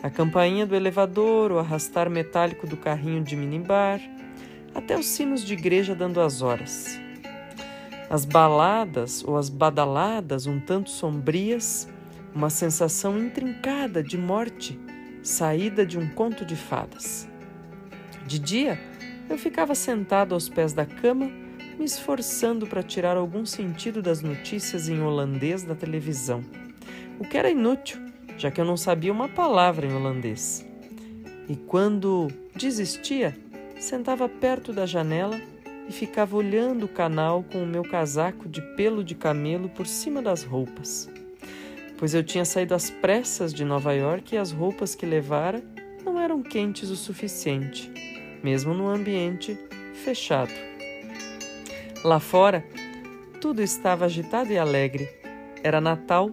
A 0.04 0.10
campainha 0.10 0.67
do 0.67 0.76
elevador, 0.76 1.52
o 1.52 1.58
arrastar 1.58 2.12
metálico 2.12 2.67
do 2.67 2.78
carrinho 2.78 3.24
de 3.24 3.36
minibar, 3.36 4.00
até 4.76 4.95
os 4.95 5.08
sinos 5.08 5.43
de 5.43 5.54
igreja 5.54 5.95
dando 5.95 6.21
as 6.21 6.43
horas. 6.43 7.00
As 8.08 8.24
baladas 8.24 9.24
ou 9.24 9.36
as 9.36 9.50
badaladas 9.50 10.45
um 10.45 10.60
tanto 10.60 10.91
sombrias, 10.91 11.88
uma 12.34 12.52
sensação 12.52 13.17
intrincada 13.17 14.04
de 14.04 14.15
morte, 14.15 14.80
saída 15.24 15.84
de 15.84 15.97
um 15.97 16.08
conto 16.08 16.45
de 16.45 16.56
fadas. 16.56 17.28
De 18.28 18.38
dia, 18.38 18.80
eu 19.28 19.39
ficava 19.39 19.74
sentado 19.74 20.36
aos 20.36 20.47
pés 20.47 20.71
da 20.71 20.86
cama 20.86 21.32
me 21.82 21.86
esforçando 21.86 22.67
para 22.67 22.84
tirar 22.84 23.17
algum 23.17 23.44
sentido 23.44 24.04
das 24.04 24.22
notícias 24.22 24.88
em 24.88 25.02
holandês 25.02 25.63
da 25.63 25.74
televisão, 25.74 26.44
o 27.20 27.24
que 27.24 27.36
era 27.36 27.50
inútil, 27.50 28.00
já 28.38 28.52
que 28.52 28.62
eu 28.62 28.65
não 28.65 28.78
sabia 28.78 29.12
uma 29.12 29.28
palavra 29.28 29.88
em 29.88 29.91
holandês. 29.91 30.63
E 31.50 31.56
quando 31.56 32.28
desistia, 32.56 33.36
sentava 33.80 34.30
perto 34.30 34.72
da 34.72 34.86
janela 34.86 35.41
e 35.89 35.91
ficava 35.91 36.38
olhando 36.38 36.84
o 36.84 36.88
canal 36.88 37.44
com 37.52 37.63
o 37.63 37.67
meu 37.67 37.82
casaco 37.82 38.48
de 38.48 38.62
pelo 38.76 39.04
de 39.04 39.15
camelo 39.15 39.67
por 39.67 39.88
cima 39.88 40.22
das 40.22 40.44
roupas. 40.44 41.10
Pois 41.98 42.13
eu 42.13 42.24
tinha 42.24 42.46
saído 42.46 42.76
às 42.76 42.91
pressas 42.91 43.52
de 43.52 43.65
Nova 43.65 43.91
York 43.94 44.36
e 44.36 44.38
as 44.38 44.52
roupas 44.52 44.94
que 44.94 45.06
levara 45.08 45.63
não 46.06 46.20
eram 46.20 46.44
quentes 46.44 46.91
o 46.91 46.96
suficiente, 46.96 47.91
mesmo 48.44 48.72
num 48.72 48.88
ambiente 48.88 49.58
fechado. 49.96 50.70
Lá 52.04 52.20
fora, 52.20 52.66
tudo 53.40 53.62
estava 53.62 54.06
agitado 54.06 54.52
e 54.52 54.58
alegre. 54.58 55.08
Era 55.64 55.80
Natal, 55.80 56.32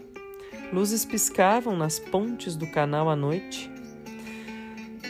luzes 0.73 1.05
piscavam 1.05 1.77
nas 1.77 1.99
pontes 1.99 2.57
do 2.57 2.67
canal 2.69 3.11
à 3.11 3.15
noite. 3.15 3.71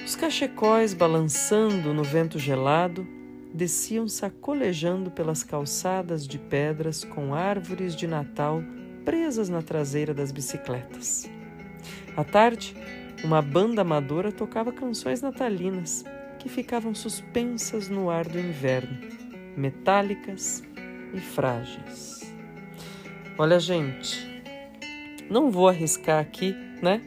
Os 0.05 0.17
cachecóis, 0.17 0.95
balançando 0.95 1.95
no 1.95 2.03
vento 2.03 2.41
gelado, 2.41 3.07
desciam 3.55 4.09
sacolejando 4.09 5.13
pelas 5.13 5.45
calçadas 5.45 6.27
de 6.27 6.41
pedras 6.41 7.05
com 7.05 7.33
árvores 7.33 7.95
de 7.95 8.09
Natal 8.09 8.61
presas 9.05 9.49
na 9.49 9.63
traseira 9.63 10.13
das 10.13 10.33
bicicletas. 10.33 11.31
À 12.17 12.25
tarde, 12.25 12.75
uma 13.23 13.41
banda 13.41 13.83
amadora 13.83 14.33
tocava 14.33 14.73
canções 14.73 15.23
natalinas 15.23 16.05
que 16.37 16.49
ficavam 16.49 16.97
suspensas 16.97 17.89
no 17.89 18.11
ar 18.11 18.27
do 18.27 18.41
inverno 18.41 19.28
metálicas 19.57 20.63
e 21.15 21.21
frágeis. 21.21 22.33
Olha, 23.37 23.59
gente, 23.61 24.27
não 25.31 25.51
vou 25.51 25.69
arriscar 25.69 26.21
aqui, 26.21 26.55
né? 26.83 27.01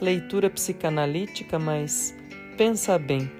Leitura 0.00 0.50
psicanalítica, 0.50 1.58
mas 1.58 2.14
pensa 2.56 2.98
bem, 2.98 3.30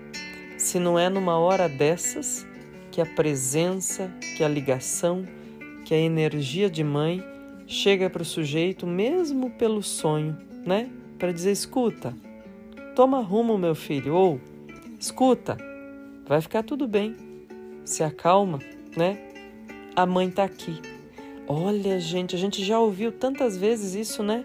se 0.57 0.79
não 0.79 0.99
é 0.99 1.09
numa 1.09 1.39
hora 1.39 1.69
dessas 1.69 2.47
que 2.91 3.01
a 3.01 3.07
presença, 3.07 4.13
que 4.37 4.45
a 4.45 4.49
ligação, 4.49 5.27
que 5.85 5.95
a 5.95 5.99
energia 5.99 6.69
de 6.69 6.85
mãe 6.85 7.23
chega 7.67 8.11
para 8.11 8.23
o 8.23 8.25
sujeito 8.25 8.87
mesmo 8.87 9.51
pelo 9.51 9.83
sonho, 9.83 10.37
né? 10.65 10.91
Para 11.19 11.33
dizer: 11.33 11.53
escuta, 11.53 12.15
toma 12.95 13.21
rumo, 13.21 13.57
meu 13.57 13.75
filho, 13.75 14.15
ou 14.15 14.41
escuta, 14.99 15.57
vai 16.27 16.41
ficar 16.41 16.63
tudo 16.63 16.87
bem 16.87 17.32
se 17.85 18.03
acalma, 18.03 18.59
né? 18.97 19.19
A 19.95 20.07
mãe 20.07 20.31
tá 20.31 20.45
aqui. 20.45 20.81
Olha, 21.47 21.99
gente, 22.01 22.35
a 22.35 22.39
gente 22.39 22.65
já 22.65 22.79
ouviu 22.79 23.13
tantas 23.13 23.57
vezes 23.57 23.95
isso, 23.95 24.23
né? 24.23 24.45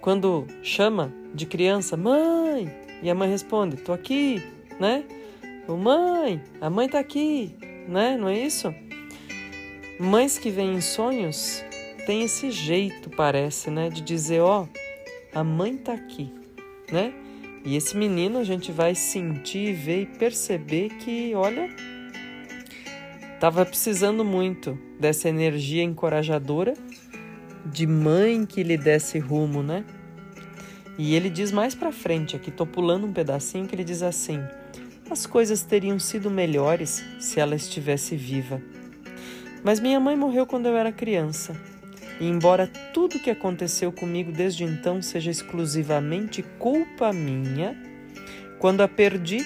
Quando 0.00 0.46
chama 0.62 1.12
de 1.34 1.46
criança, 1.46 1.96
mãe, 1.96 2.70
e 3.02 3.10
a 3.10 3.14
mãe 3.14 3.28
responde, 3.28 3.76
tô 3.76 3.92
aqui, 3.92 4.42
né? 4.78 5.04
Ô, 5.66 5.76
mãe, 5.76 6.40
a 6.60 6.68
mãe 6.68 6.88
tá 6.88 6.98
aqui, 6.98 7.54
né? 7.88 8.16
Não 8.16 8.28
é 8.28 8.38
isso? 8.38 8.74
Mães 9.98 10.38
que 10.38 10.50
vêm 10.50 10.74
em 10.74 10.80
sonhos 10.80 11.64
têm 12.06 12.22
esse 12.22 12.50
jeito, 12.50 13.10
parece, 13.10 13.70
né? 13.70 13.88
De 13.88 14.00
dizer, 14.00 14.40
ó, 14.40 14.66
a 15.34 15.44
mãe 15.44 15.76
tá 15.76 15.92
aqui, 15.92 16.32
né? 16.90 17.12
E 17.64 17.76
esse 17.76 17.96
menino 17.96 18.38
a 18.38 18.44
gente 18.44 18.72
vai 18.72 18.94
sentir, 18.94 19.74
ver 19.74 20.02
e 20.02 20.06
perceber 20.06 20.88
que, 20.96 21.34
olha, 21.34 21.68
Estava 23.40 23.64
precisando 23.64 24.22
muito 24.22 24.78
dessa 24.98 25.26
energia 25.26 25.82
encorajadora 25.82 26.74
de 27.64 27.86
mãe 27.86 28.44
que 28.44 28.62
lhe 28.62 28.76
desse 28.76 29.18
rumo, 29.18 29.62
né? 29.62 29.82
E 30.98 31.14
ele 31.14 31.30
diz 31.30 31.50
mais 31.50 31.74
para 31.74 31.90
frente, 31.90 32.36
aqui 32.36 32.50
tô 32.50 32.66
pulando 32.66 33.06
um 33.06 33.12
pedacinho 33.14 33.66
que 33.66 33.74
ele 33.74 33.82
diz 33.82 34.02
assim: 34.02 34.38
as 35.10 35.24
coisas 35.24 35.62
teriam 35.62 35.98
sido 35.98 36.30
melhores 36.30 37.02
se 37.18 37.40
ela 37.40 37.56
estivesse 37.56 38.14
viva. 38.14 38.60
Mas 39.64 39.80
minha 39.80 39.98
mãe 39.98 40.14
morreu 40.14 40.44
quando 40.44 40.66
eu 40.66 40.76
era 40.76 40.92
criança. 40.92 41.56
E 42.20 42.28
embora 42.28 42.66
tudo 42.92 43.18
que 43.18 43.30
aconteceu 43.30 43.90
comigo 43.90 44.30
desde 44.30 44.64
então 44.64 45.00
seja 45.00 45.30
exclusivamente 45.30 46.42
culpa 46.58 47.10
minha, 47.10 47.74
quando 48.58 48.82
a 48.82 48.88
perdi, 48.88 49.38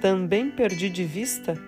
também 0.00 0.52
perdi 0.52 0.88
de 0.88 1.02
vista 1.02 1.60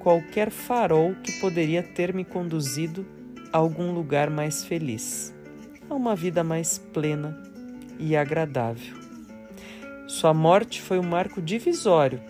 qualquer 0.00 0.50
farol 0.50 1.14
que 1.22 1.32
poderia 1.40 1.82
ter 1.82 2.12
me 2.12 2.24
conduzido 2.24 3.06
a 3.52 3.58
algum 3.58 3.92
lugar 3.92 4.30
mais 4.30 4.64
feliz, 4.64 5.32
a 5.88 5.94
uma 5.94 6.16
vida 6.16 6.42
mais 6.42 6.78
plena 6.78 7.40
e 7.98 8.16
agradável. 8.16 8.96
Sua 10.08 10.34
morte 10.34 10.80
foi 10.80 10.98
um 10.98 11.04
marco 11.04 11.40
divisório, 11.40 12.20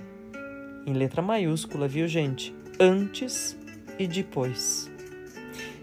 em 0.87 0.92
letra 0.92 1.22
maiúscula, 1.22 1.87
viu, 1.87 2.09
gente? 2.09 2.54
Antes 2.78 3.56
e 3.98 4.06
depois. 4.06 4.90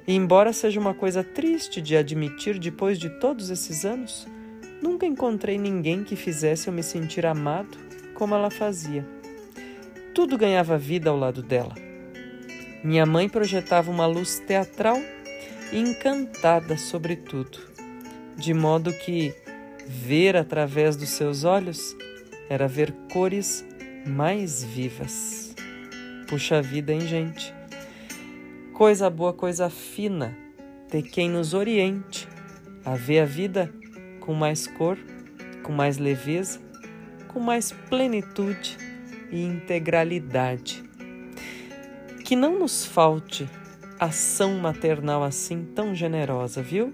E 0.08 0.14
embora 0.14 0.52
seja 0.52 0.80
uma 0.80 0.94
coisa 0.94 1.24
triste 1.24 1.82
de 1.82 1.96
admitir 1.96 2.60
depois 2.60 3.00
de 3.00 3.10
todos 3.10 3.50
esses 3.50 3.86
anos, 3.86 4.28
nunca 4.82 5.06
encontrei 5.06 5.58
ninguém 5.58 6.04
que 6.04 6.16
fizesse 6.16 6.68
eu 6.68 6.74
me 6.74 6.84
sentir 6.84 7.26
amado 7.26 7.78
como 8.14 8.34
ela 8.34 8.50
fazia. 8.50 9.17
Tudo 10.18 10.36
ganhava 10.36 10.80
vida 10.80 11.12
ao 11.12 11.16
lado 11.16 11.44
dela. 11.44 11.76
Minha 12.84 13.06
mãe 13.06 13.30
projetava 13.30 13.92
uma 13.92 14.08
luz 14.08 14.40
teatral 14.40 15.00
encantada 15.72 16.76
sobre 16.76 17.16
tudo, 17.16 17.60
de 18.36 18.52
modo 18.52 18.92
que 18.92 19.32
ver 19.86 20.36
através 20.36 20.96
dos 20.96 21.10
seus 21.10 21.44
olhos 21.44 21.96
era 22.50 22.68
ver 22.68 22.96
cores 23.14 23.64
mais 24.08 24.64
vivas. 24.64 25.54
Puxa 26.28 26.64
vida, 26.64 26.92
hein, 26.92 27.02
gente? 27.02 27.54
Coisa 28.74 29.12
boa, 29.12 29.34
coisa 29.34 29.70
fina, 29.70 30.36
ter 30.90 31.04
quem 31.04 31.30
nos 31.30 31.54
oriente 31.54 32.28
a 32.84 32.96
ver 32.96 33.20
a 33.20 33.26
vida 33.26 33.72
com 34.20 34.34
mais 34.34 34.66
cor, 34.66 34.98
com 35.62 35.72
mais 35.72 36.00
leveza, 36.00 36.60
com 37.28 37.40
mais 37.40 37.72
plenitude 37.72 38.87
e 39.32 39.44
integralidade. 39.44 40.84
Que 42.24 42.36
não 42.36 42.60
nos 42.60 42.86
falte 42.86 43.50
ação 44.00 44.58
maternal 44.60 45.24
assim 45.24 45.64
tão 45.64 45.96
generosa, 45.96 46.62
viu? 46.62 46.92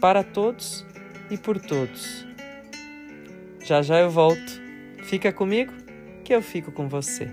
Para 0.00 0.22
todos 0.22 0.84
e 1.30 1.36
por 1.36 1.60
todos. 1.60 2.26
Já 3.62 3.82
já 3.82 4.00
eu 4.00 4.10
volto. 4.10 4.68
Fica 5.04 5.32
comigo 5.32 5.72
que 6.24 6.34
eu 6.34 6.42
fico 6.42 6.72
com 6.72 6.88
você. 6.88 7.30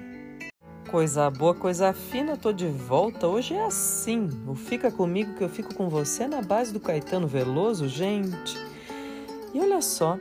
Coisa 0.90 1.30
boa, 1.30 1.54
coisa 1.54 1.92
fina, 1.94 2.38
tô 2.38 2.54
de 2.54 2.68
volta. 2.68 3.28
Hoje 3.28 3.54
é 3.54 3.66
assim. 3.66 4.30
O 4.48 4.56
Fica 4.56 4.92
Comigo 4.92 5.34
que 5.36 5.44
eu 5.44 5.50
fico 5.50 5.74
com 5.74 5.90
você 5.90 6.28
na 6.28 6.42
base 6.42 6.72
do 6.72 6.80
Caetano 6.80 7.28
Veloso, 7.28 7.88
gente. 7.88 8.56
E 9.54 9.60
olha 9.60 9.82
só, 9.82 10.18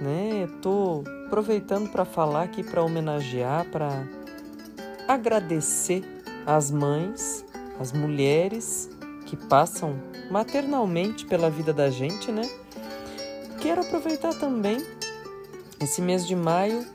né? 0.00 0.48
Tô 0.62 1.02
aproveitando 1.26 1.90
para 1.90 2.04
falar 2.04 2.44
aqui 2.44 2.62
para 2.62 2.82
homenagear, 2.82 3.64
para 3.66 4.06
agradecer 5.06 6.02
as 6.46 6.70
mães, 6.70 7.44
as 7.78 7.92
mulheres 7.92 8.90
que 9.26 9.36
passam 9.36 9.98
maternalmente 10.30 11.26
pela 11.26 11.50
vida 11.50 11.72
da 11.72 11.90
gente, 11.90 12.32
né? 12.32 12.42
Quero 13.60 13.80
aproveitar 13.82 14.34
também 14.34 14.78
esse 15.80 16.00
mês 16.00 16.26
de 16.26 16.34
maio, 16.34 16.86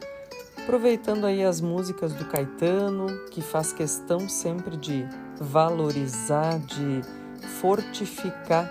aproveitando 0.57 1.25
aí 1.25 1.43
as 1.43 1.61
músicas 1.61 2.13
do 2.13 2.25
Caetano, 2.25 3.07
que 3.29 3.41
faz 3.41 3.73
questão 3.73 4.27
sempre 4.27 4.77
de 4.77 5.05
valorizar, 5.39 6.59
de 6.59 7.01
fortificar 7.59 8.69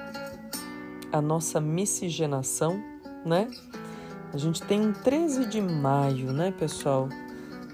a 1.13 1.21
nossa 1.21 1.61
miscigenação, 1.61 2.83
né? 3.25 3.49
A 4.33 4.39
gente 4.39 4.63
tem 4.63 4.81
um 4.81 4.93
13 4.95 5.45
de 5.45 5.61
maio, 5.61 6.33
né, 6.33 6.55
pessoal? 6.59 7.07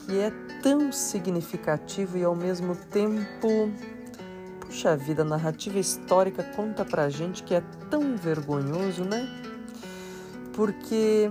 Que 0.05 0.19
é 0.19 0.33
tão 0.61 0.91
significativo 0.91 2.19
e 2.19 2.25
ao 2.25 2.35
mesmo 2.35 2.75
tempo. 2.75 3.71
Puxa 4.59 4.97
vida, 4.97 5.23
a 5.23 5.25
narrativa 5.25 5.79
histórica 5.79 6.43
conta 6.43 6.85
pra 6.85 7.09
gente 7.09 7.45
que 7.45 7.55
é 7.55 7.63
tão 7.89 8.17
vergonhoso, 8.17 9.05
né? 9.05 9.29
Porque 10.53 11.31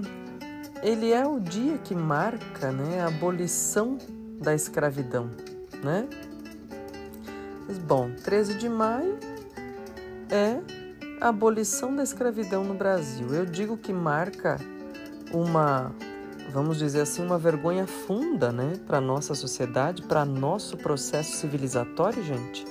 ele 0.82 1.12
é 1.12 1.28
o 1.28 1.42
dia 1.42 1.78
que 1.78 1.94
marca 1.94 2.72
né, 2.72 3.02
a 3.02 3.08
abolição 3.08 3.98
da 4.42 4.56
escravidão, 4.56 5.30
né? 5.84 6.08
Mas, 7.68 7.78
bom, 7.78 8.12
13 8.24 8.54
de 8.54 8.70
maio 8.70 9.20
é 10.30 10.62
a 11.20 11.28
abolição 11.28 11.94
da 11.94 12.02
escravidão 12.02 12.64
no 12.64 12.74
Brasil. 12.74 13.34
Eu 13.34 13.46
digo 13.46 13.76
que 13.76 13.92
marca 13.92 14.58
uma, 15.32 15.92
vamos 16.52 16.78
dizer 16.78 17.02
assim, 17.02 17.24
uma 17.24 17.38
vergonha 17.38 17.86
funda, 17.86 18.52
né, 18.52 18.74
para 18.86 19.02
nossa 19.02 19.34
sociedade, 19.36 20.02
para 20.04 20.26
nosso 20.26 20.78
processo 20.78 21.38
civilizatório, 21.38 22.24
gente. 22.24 22.66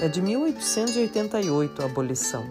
É 0.00 0.08
de 0.08 0.20
1888 0.20 1.82
a 1.82 1.86
abolição. 1.86 2.44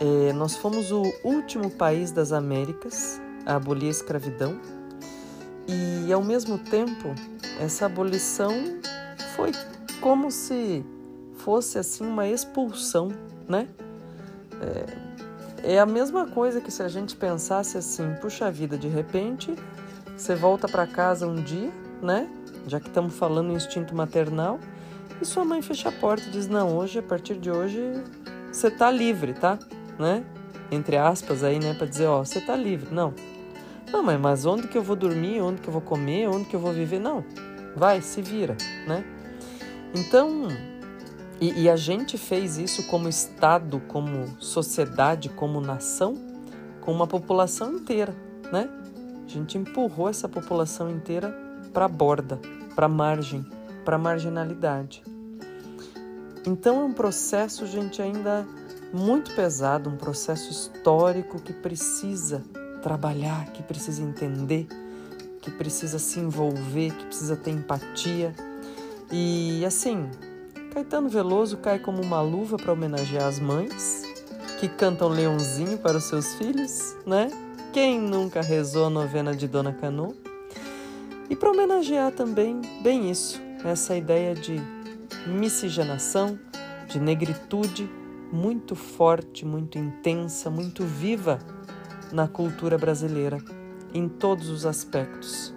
É, 0.00 0.32
nós 0.32 0.56
fomos 0.56 0.90
o 0.90 1.02
último 1.24 1.70
país 1.70 2.12
das 2.12 2.32
Américas 2.32 3.20
a 3.44 3.56
abolir 3.56 3.88
a 3.88 3.90
escravidão 3.90 4.58
e, 5.68 6.12
ao 6.12 6.22
mesmo 6.22 6.58
tempo, 6.58 7.14
essa 7.60 7.86
abolição 7.86 8.52
foi 9.34 9.52
como 10.00 10.30
se 10.30 10.84
fosse 11.38 11.78
assim 11.78 12.04
uma 12.04 12.26
expulsão, 12.28 13.10
né? 13.48 13.68
É, 14.60 15.05
é 15.62 15.78
a 15.78 15.86
mesma 15.86 16.26
coisa 16.26 16.60
que 16.60 16.70
se 16.70 16.82
a 16.82 16.88
gente 16.88 17.16
pensasse 17.16 17.76
assim, 17.78 18.14
puxa 18.20 18.50
vida, 18.50 18.76
de 18.76 18.88
repente 18.88 19.54
você 20.16 20.34
volta 20.34 20.66
para 20.66 20.86
casa 20.86 21.26
um 21.26 21.36
dia, 21.36 21.70
né? 22.02 22.28
Já 22.66 22.80
que 22.80 22.88
estamos 22.88 23.14
falando 23.14 23.52
em 23.52 23.54
instinto 23.54 23.94
maternal, 23.94 24.58
e 25.20 25.24
sua 25.24 25.44
mãe 25.44 25.62
fecha 25.62 25.88
a 25.88 25.92
porta 25.92 26.26
e 26.28 26.30
diz: 26.30 26.46
Não, 26.46 26.76
hoje, 26.76 26.98
a 26.98 27.02
partir 27.02 27.36
de 27.36 27.50
hoje, 27.50 27.80
você 28.50 28.70
tá 28.70 28.90
livre, 28.90 29.34
tá? 29.34 29.58
Né? 29.98 30.24
Entre 30.70 30.96
aspas 30.96 31.42
aí, 31.42 31.58
né? 31.58 31.74
Para 31.74 31.86
dizer: 31.86 32.06
Ó, 32.06 32.24
você 32.24 32.40
tá 32.40 32.56
livre. 32.56 32.94
Não. 32.94 33.14
Não, 33.90 34.02
mãe, 34.02 34.18
mas 34.18 34.44
onde 34.44 34.66
que 34.68 34.76
eu 34.76 34.82
vou 34.82 34.96
dormir? 34.96 35.40
Onde 35.40 35.60
que 35.60 35.68
eu 35.68 35.72
vou 35.72 35.82
comer? 35.82 36.28
Onde 36.28 36.44
que 36.44 36.56
eu 36.56 36.60
vou 36.60 36.72
viver? 36.72 36.98
Não. 36.98 37.24
Vai, 37.74 38.00
se 38.00 38.20
vira, 38.20 38.56
né? 38.86 39.04
Então, 39.94 40.48
e, 41.40 41.62
e, 41.62 41.70
a 41.70 41.76
gente 41.76 42.16
fez 42.16 42.56
isso 42.56 42.86
como 42.86 43.08
Estado, 43.08 43.80
como 43.88 44.26
sociedade, 44.40 45.28
como 45.28 45.60
nação, 45.60 46.16
com 46.80 46.92
uma 46.92 47.06
população 47.06 47.74
inteira, 47.74 48.14
né? 48.50 48.70
A 49.24 49.28
gente 49.28 49.58
empurrou 49.58 50.08
essa 50.08 50.28
população 50.28 50.88
inteira 50.88 51.36
para 51.74 51.84
a 51.84 51.88
borda, 51.88 52.40
para 52.74 52.86
a 52.86 52.88
margem, 52.88 53.44
para 53.84 53.96
a 53.96 53.98
marginalidade. 53.98 55.02
Então 56.46 56.80
é 56.80 56.84
um 56.84 56.92
processo, 56.92 57.66
gente, 57.66 58.00
ainda 58.00 58.46
muito 58.92 59.34
pesado, 59.34 59.90
um 59.90 59.96
processo 59.96 60.50
histórico 60.50 61.40
que 61.40 61.52
precisa 61.52 62.42
trabalhar, 62.82 63.46
que 63.46 63.62
precisa 63.62 64.00
entender, 64.00 64.68
que 65.42 65.50
precisa 65.50 65.98
se 65.98 66.20
envolver, 66.20 66.92
que 66.92 67.06
precisa 67.06 67.36
ter 67.36 67.50
empatia. 67.50 68.32
E 69.10 69.64
assim, 69.66 70.08
Caetano 70.76 71.08
Veloso 71.08 71.56
cai 71.56 71.78
como 71.78 72.02
uma 72.02 72.20
luva 72.20 72.58
para 72.58 72.70
homenagear 72.70 73.24
as 73.24 73.40
mães 73.40 74.02
que 74.60 74.68
cantam 74.68 75.08
leãozinho 75.08 75.78
para 75.78 75.96
os 75.96 76.04
seus 76.04 76.34
filhos, 76.34 76.94
né? 77.06 77.30
Quem 77.72 77.98
nunca 77.98 78.42
rezou 78.42 78.84
a 78.84 78.90
novena 78.90 79.34
de 79.34 79.48
Dona 79.48 79.72
Canu? 79.72 80.14
E 81.30 81.34
para 81.34 81.50
homenagear 81.50 82.12
também, 82.12 82.60
bem 82.82 83.10
isso, 83.10 83.40
essa 83.64 83.96
ideia 83.96 84.34
de 84.34 84.60
miscigenação, 85.26 86.38
de 86.86 87.00
negritude 87.00 87.90
muito 88.30 88.76
forte, 88.76 89.46
muito 89.46 89.78
intensa, 89.78 90.50
muito 90.50 90.84
viva 90.84 91.38
na 92.12 92.28
cultura 92.28 92.76
brasileira, 92.76 93.38
em 93.94 94.10
todos 94.10 94.50
os 94.50 94.66
aspectos. 94.66 95.54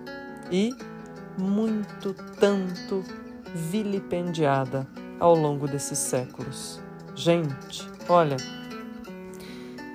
E 0.49 0.73
muito 1.37 2.15
tanto 2.39 3.03
vilipendiada 3.53 4.87
ao 5.19 5.35
longo 5.35 5.67
desses 5.67 5.99
séculos. 5.99 6.79
Gente, 7.15 7.87
olha, 8.07 8.37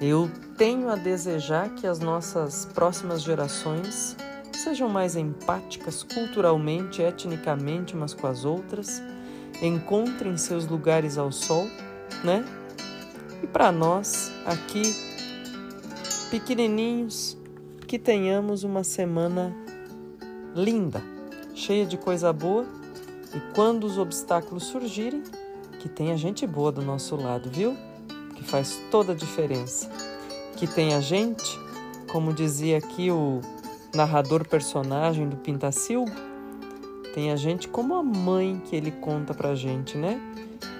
eu 0.00 0.30
tenho 0.56 0.90
a 0.90 0.96
desejar 0.96 1.70
que 1.70 1.86
as 1.86 1.98
nossas 1.98 2.66
próximas 2.66 3.22
gerações 3.22 4.16
sejam 4.52 4.88
mais 4.88 5.16
empáticas 5.16 6.02
culturalmente, 6.02 7.02
etnicamente 7.02 7.94
umas 7.94 8.14
com 8.14 8.26
as 8.26 8.44
outras, 8.44 9.02
encontrem 9.62 10.36
seus 10.36 10.66
lugares 10.66 11.16
ao 11.16 11.32
sol, 11.32 11.66
né? 12.22 12.44
E 13.42 13.46
para 13.46 13.72
nós, 13.72 14.32
aqui, 14.44 14.82
pequenininhos, 16.30 17.36
que 17.86 17.98
tenhamos 17.98 18.64
uma 18.64 18.82
semana 18.82 19.54
linda, 20.54 21.02
cheia 21.54 21.84
de 21.84 21.96
coisa 21.96 22.32
boa 22.32 22.83
e 23.34 23.40
quando 23.54 23.84
os 23.84 23.98
obstáculos 23.98 24.64
surgirem, 24.64 25.22
que 25.80 25.88
tenha 25.88 26.16
gente 26.16 26.46
boa 26.46 26.70
do 26.70 26.82
nosso 26.82 27.16
lado, 27.16 27.50
viu? 27.50 27.76
Que 28.36 28.44
faz 28.44 28.80
toda 28.90 29.12
a 29.12 29.14
diferença. 29.14 29.90
Que 30.56 30.66
tenha 30.66 31.00
gente, 31.00 31.58
como 32.10 32.32
dizia 32.32 32.78
aqui 32.78 33.10
o 33.10 33.40
narrador 33.94 34.48
personagem 34.48 35.28
do 35.28 35.36
Pintacilgo, 35.36 36.10
tem 37.12 37.32
a 37.32 37.36
gente 37.36 37.68
como 37.68 37.94
a 37.94 38.02
mãe 38.02 38.62
que 38.64 38.74
ele 38.74 38.90
conta 38.90 39.34
pra 39.34 39.54
gente, 39.54 39.98
né? 39.98 40.20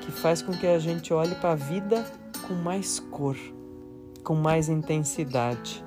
Que 0.01 0.13
faz 0.13 0.41
com 0.41 0.53
que 0.53 0.67
a 0.67 0.79
gente 0.79 1.13
olhe 1.13 1.35
para 1.35 1.53
a 1.53 1.57
vida 1.57 2.05
com 2.47 2.55
mais 2.55 2.99
cor, 2.99 3.37
com 4.23 4.35
mais 4.35 4.69
intensidade, 4.69 5.85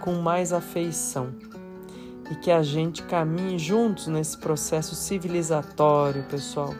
com 0.00 0.14
mais 0.14 0.52
afeição. 0.52 1.47
E 2.30 2.34
que 2.36 2.50
a 2.50 2.62
gente 2.62 3.02
caminhe 3.04 3.58
juntos 3.58 4.06
nesse 4.06 4.36
processo 4.36 4.94
civilizatório, 4.94 6.24
pessoal, 6.24 6.74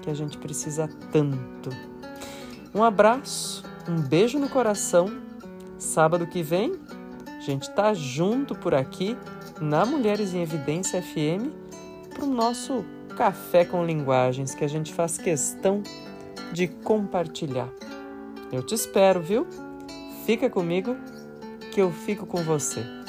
que 0.00 0.10
a 0.10 0.14
gente 0.14 0.38
precisa 0.38 0.88
tanto. 1.10 1.70
Um 2.74 2.82
abraço, 2.82 3.64
um 3.88 4.00
beijo 4.00 4.38
no 4.38 4.48
coração. 4.48 5.06
Sábado 5.78 6.26
que 6.26 6.42
vem, 6.42 6.72
a 7.26 7.40
gente 7.40 7.68
tá 7.70 7.92
junto 7.92 8.54
por 8.54 8.74
aqui 8.74 9.16
na 9.60 9.84
Mulheres 9.84 10.32
em 10.32 10.42
Evidência 10.42 11.02
FM 11.02 11.50
para 12.14 12.24
o 12.24 12.26
nosso 12.26 12.84
café 13.16 13.64
com 13.64 13.84
linguagens 13.84 14.54
que 14.54 14.64
a 14.64 14.68
gente 14.68 14.92
faz 14.92 15.18
questão 15.18 15.82
de 16.52 16.68
compartilhar. 16.68 17.68
Eu 18.52 18.62
te 18.62 18.74
espero, 18.74 19.20
viu? 19.20 19.46
Fica 20.26 20.48
comigo 20.48 20.96
que 21.72 21.80
eu 21.80 21.90
fico 21.90 22.26
com 22.26 22.42
você. 22.42 23.01